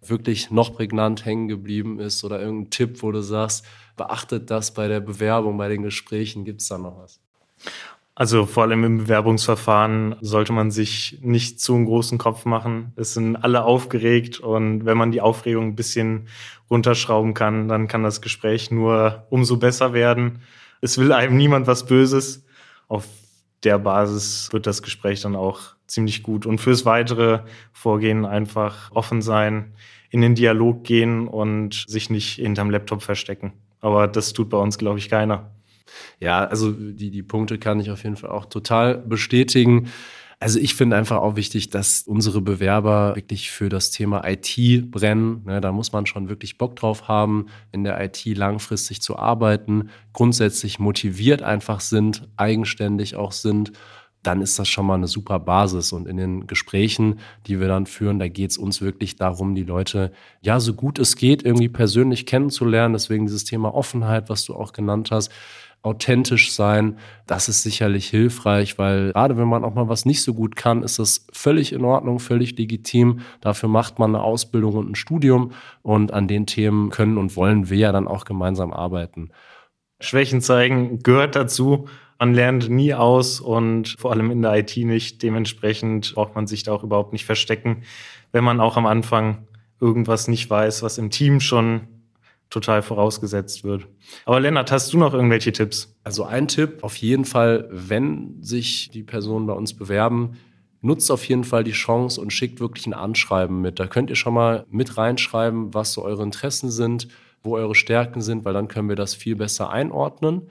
wirklich 0.07 0.51
noch 0.51 0.75
prägnant 0.75 1.25
hängen 1.25 1.49
geblieben 1.49 1.99
ist 1.99 2.23
oder 2.23 2.38
irgendein 2.38 2.69
Tipp, 2.69 3.03
wo 3.03 3.11
du 3.12 3.23
sagst, 3.23 3.65
beachtet 3.97 4.51
das 4.51 4.75
bei 4.75 4.88
der 4.88 5.01
Bewerbung, 5.01 5.57
bei 5.57 5.71
den 5.71 5.83
Gesprächen, 5.83 6.45
gibt 6.45 6.61
es 6.61 6.69
da 6.69 6.77
noch 6.77 6.99
was? 6.99 7.19
Also 8.14 8.44
vor 8.44 8.64
allem 8.64 8.85
im 8.85 8.98
Bewerbungsverfahren 8.98 10.16
sollte 10.20 10.53
man 10.53 10.70
sich 10.70 11.18
nicht 11.22 11.61
zu 11.61 11.75
einen 11.75 11.87
großen 11.87 12.18
Kopf 12.18 12.44
machen. 12.44 12.92
Es 12.94 13.14
sind 13.14 13.37
alle 13.37 13.64
aufgeregt 13.64 14.38
und 14.38 14.85
wenn 14.85 14.98
man 14.98 15.12
die 15.12 15.22
Aufregung 15.22 15.68
ein 15.68 15.77
bisschen 15.77 16.29
runterschrauben 16.68 17.33
kann, 17.33 17.68
dann 17.68 17.88
kann 17.88 18.03
das 18.03 18.20
Gespräch 18.20 18.70
nur 18.70 19.27
umso 19.31 19.57
besser 19.57 19.94
werden. 19.94 20.40
Es 20.83 20.98
will 20.98 21.12
einem 21.12 21.37
niemand 21.37 21.66
was 21.66 21.87
Böses. 21.87 22.44
Auf 22.87 23.07
der 23.64 23.79
Basis 23.79 24.53
wird 24.53 24.66
das 24.66 24.83
Gespräch 24.83 25.22
dann 25.22 25.37
auch 25.37 25.61
ziemlich 25.87 26.22
gut. 26.22 26.44
Und 26.44 26.61
fürs 26.61 26.85
weitere 26.85 27.40
Vorgehen 27.72 28.27
einfach 28.27 28.90
offen 28.92 29.22
sein, 29.22 29.72
in 30.11 30.20
den 30.20 30.35
Dialog 30.35 30.85
gehen 30.85 31.29
und 31.29 31.85
sich 31.88 32.11
nicht 32.11 32.35
hinterm 32.35 32.68
Laptop 32.68 33.03
verstecken. 33.03 33.53
Aber 33.81 34.07
das 34.07 34.35
tut 34.35 34.51
bei 34.51 34.59
uns, 34.59 34.77
glaube 34.77 34.98
ich, 34.98 35.09
keiner. 35.09 35.51
Ja, 36.21 36.45
also 36.45 36.73
die, 36.73 37.11
die 37.11 37.23
Punkte 37.23 37.59
kann 37.59 37.81
ich 37.81 37.90
auf 37.90 38.05
jeden 38.05 38.16
Fall 38.16 38.31
auch 38.31 38.47
total 38.47 38.99
bestätigen. 38.99 39.90
Also 40.42 40.59
ich 40.59 40.75
finde 40.75 40.97
einfach 40.97 41.18
auch 41.18 41.37
wichtig, 41.37 41.71
dass 41.71 42.03
unsere 42.03 42.40
Bewerber 42.40 43.14
wirklich 43.14 43.53
für 43.53 43.68
das 43.68 43.92
Thema 43.92 44.25
IT 44.27 44.90
brennen. 44.90 45.42
Ne, 45.45 45.61
da 45.61 45.71
muss 45.71 45.92
man 45.92 46.05
schon 46.05 46.29
wirklich 46.29 46.59
Bock 46.59 46.75
drauf 46.75 47.07
haben, 47.07 47.47
in 47.71 47.85
der 47.85 48.03
IT 48.03 48.25
langfristig 48.27 49.01
zu 49.03 49.16
arbeiten, 49.16 49.90
grundsätzlich 50.12 50.81
motiviert 50.81 51.42
einfach 51.42 51.79
sind, 51.79 52.27
eigenständig 52.37 53.14
auch 53.14 53.31
sind. 53.31 53.71
Dann 54.25 54.40
ist 54.40 54.59
das 54.59 54.68
schon 54.68 54.85
mal 54.85 54.97
eine 54.97 55.07
super 55.07 55.38
Basis. 55.38 55.92
Und 55.92 56.09
in 56.09 56.16
den 56.16 56.49
Gesprächen, 56.49 57.21
die 57.47 57.61
wir 57.61 57.68
dann 57.68 57.87
führen, 57.87 58.18
da 58.18 58.27
geht 58.27 58.51
es 58.51 58.59
uns 58.59 58.81
wirklich 58.81 59.14
darum, 59.14 59.55
die 59.55 59.62
Leute 59.62 60.11
ja 60.40 60.59
so 60.59 60.75
gut 60.75 60.99
es 60.99 61.14
geht 61.14 61.45
irgendwie 61.45 61.68
persönlich 61.68 62.27
kennenzulernen. 62.27 62.95
Deswegen 62.95 63.27
dieses 63.27 63.45
Thema 63.45 63.73
Offenheit, 63.73 64.29
was 64.29 64.45
du 64.45 64.57
auch 64.57 64.73
genannt 64.73 65.12
hast 65.12 65.31
authentisch 65.83 66.53
sein. 66.53 66.99
Das 67.27 67.49
ist 67.49 67.62
sicherlich 67.62 68.09
hilfreich, 68.09 68.79
weil 68.79 69.12
gerade 69.12 69.37
wenn 69.37 69.49
man 69.49 69.64
auch 69.64 69.75
mal 69.75 69.88
was 69.88 70.05
nicht 70.05 70.23
so 70.23 70.33
gut 70.33 70.57
kann, 70.57 70.83
ist 70.83 70.99
das 70.99 71.27
völlig 71.33 71.73
in 71.73 71.85
Ordnung, 71.85 72.21
völlig 72.21 72.57
legitim. 72.57 73.21
Dafür 73.40 73.68
macht 73.68 73.99
man 73.99 74.14
eine 74.14 74.23
Ausbildung 74.23 74.75
und 74.75 74.90
ein 74.90 74.95
Studium 74.95 75.53
und 75.83 76.12
an 76.12 76.29
den 76.29 76.47
Themen 76.47 76.90
können 76.90 77.18
und 77.18 77.37
wollen 77.37 77.68
wir 77.68 77.79
ja 77.79 77.92
dann 77.92 78.09
auch 78.09 78.25
gemeinsam 78.25 78.73
arbeiten. 78.73 79.31
Schwächen 80.01 80.40
zeigen 80.40 81.01
gehört 81.03 81.37
dazu. 81.37 81.87
Man 82.18 82.35
lernt 82.35 82.71
nie 82.71 82.95
aus 82.95 83.40
und 83.40 83.97
vor 83.99 84.12
allem 84.12 84.31
in 84.31 84.42
der 84.42 84.55
IT 84.57 84.77
nicht. 84.77 85.23
Dementsprechend 85.25 86.14
braucht 86.14 86.37
man 86.37 86.47
sich 86.47 86.62
da 86.62 86.73
auch 86.73 86.85
überhaupt 86.85 87.12
nicht 87.12 87.25
verstecken, 87.25 87.83
wenn 88.31 88.45
man 88.45 88.61
auch 88.61 88.77
am 88.77 88.87
Anfang 88.87 89.49
irgendwas 89.81 90.29
nicht 90.29 90.49
weiß, 90.49 90.85
was 90.85 90.99
im 90.99 91.11
Team 91.11 91.40
schon 91.40 91.88
total 92.53 92.83
vorausgesetzt 92.83 93.65
wird. 93.65 93.88
Aber 94.27 94.38
Lennart, 94.38 94.71
hast 94.71 94.93
du 94.93 94.99
noch 94.99 95.15
irgendwelche 95.15 95.53
Tipps? 95.53 95.97
Also 96.05 96.25
ein 96.25 96.49
Tipp, 96.49 96.83
auf 96.83 96.97
jeden 96.97 97.25
Fall, 97.25 97.69
wenn 97.71 98.43
sich 98.43 98.91
die 98.91 99.03
Personen 99.03 99.47
bei 99.47 99.55
uns 99.55 99.75
bewerben, 99.75 100.37
nutzt 100.83 101.11
auf 101.11 101.25
jeden 101.29 101.45
Fall 101.45 101.65
die 101.65 101.73
Chance 101.73 102.21
und 102.21 102.33
schickt 102.33 102.61
wirklich 102.61 102.87
ein 102.87 102.95
Anschreiben 102.95 103.61
mit. 103.61 103.81
Da 103.81 103.87
könnt 103.87 104.11
ihr 104.11 104.17
schon 104.17 104.35
mal 104.35 104.67
mit 104.71 104.99
reinschreiben, 104.99 105.73
was 105.73 105.93
so 105.93 106.03
eure 106.03 106.23
Interessen 106.23 106.71
sind, 106.71 107.09
wo 107.43 107.57
eure 107.57 107.75
Stärken 107.75 108.21
sind, 108.21 108.45
weil 108.45 108.53
dann 108.53 108.69
können 108.69 108.88
wir 108.88 108.97
das 108.97 109.15
viel 109.15 109.37
besser 109.37 109.71
einordnen. 109.71 110.51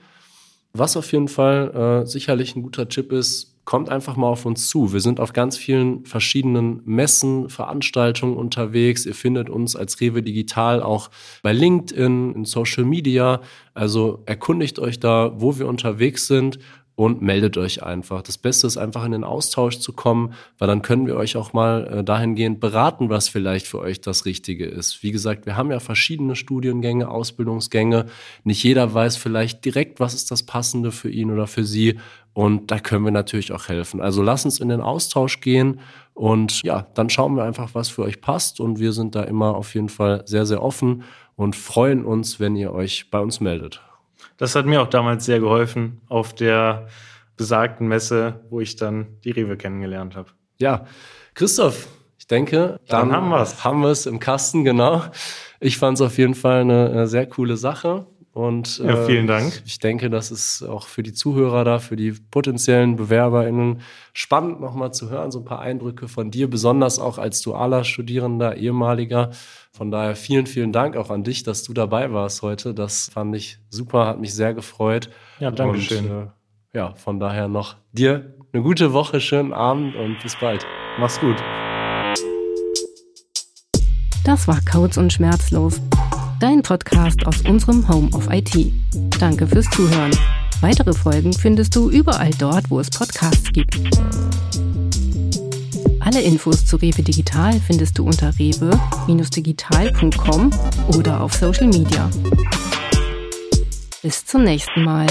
Was 0.72 0.96
auf 0.96 1.12
jeden 1.12 1.28
Fall 1.28 2.02
äh, 2.02 2.06
sicherlich 2.06 2.56
ein 2.56 2.62
guter 2.62 2.88
Tipp 2.88 3.12
ist, 3.12 3.51
kommt 3.64 3.88
einfach 3.90 4.16
mal 4.16 4.26
auf 4.26 4.44
uns 4.44 4.68
zu. 4.68 4.92
Wir 4.92 5.00
sind 5.00 5.20
auf 5.20 5.32
ganz 5.32 5.56
vielen 5.56 6.04
verschiedenen 6.04 6.82
Messen, 6.84 7.48
Veranstaltungen 7.48 8.36
unterwegs. 8.36 9.06
Ihr 9.06 9.14
findet 9.14 9.48
uns 9.48 9.76
als 9.76 10.00
Rewe 10.00 10.22
Digital 10.22 10.82
auch 10.82 11.10
bei 11.42 11.52
LinkedIn, 11.52 12.32
in 12.34 12.44
Social 12.44 12.84
Media. 12.84 13.40
Also 13.74 14.22
erkundigt 14.26 14.78
euch 14.78 14.98
da, 14.98 15.32
wo 15.36 15.58
wir 15.58 15.68
unterwegs 15.68 16.26
sind 16.26 16.58
und 16.94 17.22
meldet 17.22 17.56
euch 17.56 17.82
einfach. 17.82 18.22
Das 18.22 18.36
Beste 18.36 18.66
ist 18.66 18.76
einfach 18.76 19.04
in 19.04 19.12
den 19.12 19.24
Austausch 19.24 19.78
zu 19.78 19.92
kommen, 19.92 20.34
weil 20.58 20.68
dann 20.68 20.82
können 20.82 21.06
wir 21.06 21.16
euch 21.16 21.36
auch 21.36 21.52
mal 21.52 21.86
äh, 21.86 22.04
dahingehend 22.04 22.60
beraten, 22.60 23.08
was 23.08 23.28
vielleicht 23.28 23.66
für 23.66 23.78
euch 23.78 24.00
das 24.00 24.26
Richtige 24.26 24.66
ist. 24.66 25.02
Wie 25.02 25.10
gesagt, 25.10 25.46
wir 25.46 25.56
haben 25.56 25.70
ja 25.70 25.80
verschiedene 25.80 26.36
Studiengänge, 26.36 27.08
Ausbildungsgänge. 27.08 28.06
Nicht 28.44 28.62
jeder 28.62 28.92
weiß 28.92 29.16
vielleicht 29.16 29.64
direkt, 29.64 30.00
was 30.00 30.14
ist 30.14 30.30
das 30.30 30.42
Passende 30.42 30.92
für 30.92 31.10
ihn 31.10 31.30
oder 31.30 31.46
für 31.46 31.64
sie. 31.64 31.98
Und 32.34 32.70
da 32.70 32.78
können 32.78 33.04
wir 33.04 33.12
natürlich 33.12 33.52
auch 33.52 33.68
helfen. 33.68 34.00
Also 34.00 34.22
lasst 34.22 34.44
uns 34.44 34.60
in 34.60 34.68
den 34.68 34.80
Austausch 34.80 35.40
gehen 35.40 35.80
und 36.14 36.62
ja, 36.62 36.86
dann 36.94 37.10
schauen 37.10 37.36
wir 37.36 37.44
einfach, 37.44 37.74
was 37.74 37.88
für 37.88 38.02
euch 38.02 38.20
passt. 38.20 38.60
Und 38.60 38.78
wir 38.78 38.92
sind 38.92 39.14
da 39.14 39.22
immer 39.22 39.54
auf 39.54 39.74
jeden 39.74 39.88
Fall 39.88 40.22
sehr, 40.26 40.46
sehr 40.46 40.62
offen 40.62 41.04
und 41.36 41.56
freuen 41.56 42.04
uns, 42.04 42.40
wenn 42.40 42.56
ihr 42.56 42.72
euch 42.72 43.10
bei 43.10 43.20
uns 43.20 43.40
meldet. 43.40 43.82
Das 44.36 44.54
hat 44.54 44.66
mir 44.66 44.82
auch 44.82 44.88
damals 44.88 45.24
sehr 45.24 45.40
geholfen 45.40 46.00
auf 46.08 46.34
der 46.34 46.88
besagten 47.36 47.88
Messe, 47.88 48.40
wo 48.50 48.60
ich 48.60 48.76
dann 48.76 49.18
die 49.24 49.30
Rewe 49.30 49.56
kennengelernt 49.56 50.16
habe. 50.16 50.30
Ja, 50.58 50.86
Christoph, 51.34 51.88
ich 52.18 52.26
denke, 52.26 52.78
dann, 52.86 53.08
dann 53.08 53.12
haben 53.12 53.28
wir 53.30 53.40
es. 53.40 53.64
Haben 53.64 53.80
wir 53.80 53.88
es 53.88 54.06
im 54.06 54.20
Kasten, 54.20 54.64
genau. 54.64 55.02
Ich 55.60 55.78
fand 55.78 55.98
es 55.98 56.02
auf 56.02 56.18
jeden 56.18 56.34
Fall 56.34 56.60
eine, 56.60 56.90
eine 56.90 57.06
sehr 57.06 57.26
coole 57.26 57.56
Sache. 57.56 58.06
Und 58.34 58.78
ja, 58.78 59.04
vielen 59.04 59.26
Dank. 59.26 59.56
Äh, 59.56 59.62
ich 59.66 59.78
denke, 59.78 60.08
das 60.08 60.30
ist 60.30 60.62
auch 60.62 60.86
für 60.86 61.02
die 61.02 61.12
Zuhörer 61.12 61.64
da, 61.64 61.78
für 61.78 61.96
die 61.96 62.12
potenziellen 62.12 62.96
BewerberInnen 62.96 63.82
spannend, 64.14 64.60
nochmal 64.60 64.94
zu 64.94 65.10
hören, 65.10 65.30
so 65.30 65.40
ein 65.40 65.44
paar 65.44 65.60
Eindrücke 65.60 66.08
von 66.08 66.30
dir, 66.30 66.48
besonders 66.48 66.98
auch 66.98 67.18
als 67.18 67.42
dualer 67.42 67.84
Studierender, 67.84 68.56
ehemaliger. 68.56 69.30
Von 69.70 69.90
daher 69.90 70.16
vielen, 70.16 70.46
vielen 70.46 70.72
Dank 70.72 70.96
auch 70.96 71.10
an 71.10 71.24
dich, 71.24 71.42
dass 71.42 71.62
du 71.62 71.74
dabei 71.74 72.12
warst 72.12 72.40
heute. 72.40 72.72
Das 72.72 73.10
fand 73.12 73.36
ich 73.36 73.58
super, 73.68 74.06
hat 74.06 74.18
mich 74.18 74.34
sehr 74.34 74.54
gefreut. 74.54 75.10
Ja, 75.38 75.50
danke 75.50 75.80
schön. 75.80 76.06
Äh, 76.06 76.26
ja, 76.74 76.94
von 76.94 77.20
daher 77.20 77.48
noch 77.48 77.76
dir 77.92 78.34
eine 78.54 78.62
gute 78.62 78.94
Woche, 78.94 79.20
schönen 79.20 79.52
Abend 79.52 79.94
und 79.94 80.18
bis 80.22 80.36
bald. 80.36 80.66
Mach's 80.98 81.20
gut. 81.20 81.36
Das 84.24 84.48
war 84.48 84.58
Codes 84.70 84.96
und 84.96 85.12
Schmerzlos 85.12 85.80
dein 86.42 86.62
Podcast 86.62 87.24
aus 87.24 87.40
unserem 87.42 87.88
Home 87.88 88.10
of 88.12 88.28
IT. 88.28 88.72
Danke 89.20 89.46
fürs 89.46 89.70
Zuhören. 89.70 90.10
Weitere 90.60 90.92
Folgen 90.92 91.32
findest 91.32 91.76
du 91.76 91.88
überall 91.88 92.32
dort, 92.36 92.68
wo 92.68 92.80
es 92.80 92.90
Podcasts 92.90 93.52
gibt. 93.52 93.78
Alle 96.00 96.20
Infos 96.20 96.66
zu 96.66 96.74
Rewe 96.76 97.02
Digital 97.02 97.60
findest 97.60 97.96
du 97.96 98.04
unter 98.04 98.36
rewe-digital.com 98.36 100.50
oder 100.96 101.20
auf 101.20 101.34
Social 101.34 101.68
Media. 101.68 102.10
Bis 104.02 104.26
zum 104.26 104.42
nächsten 104.42 104.82
Mal. 104.82 105.06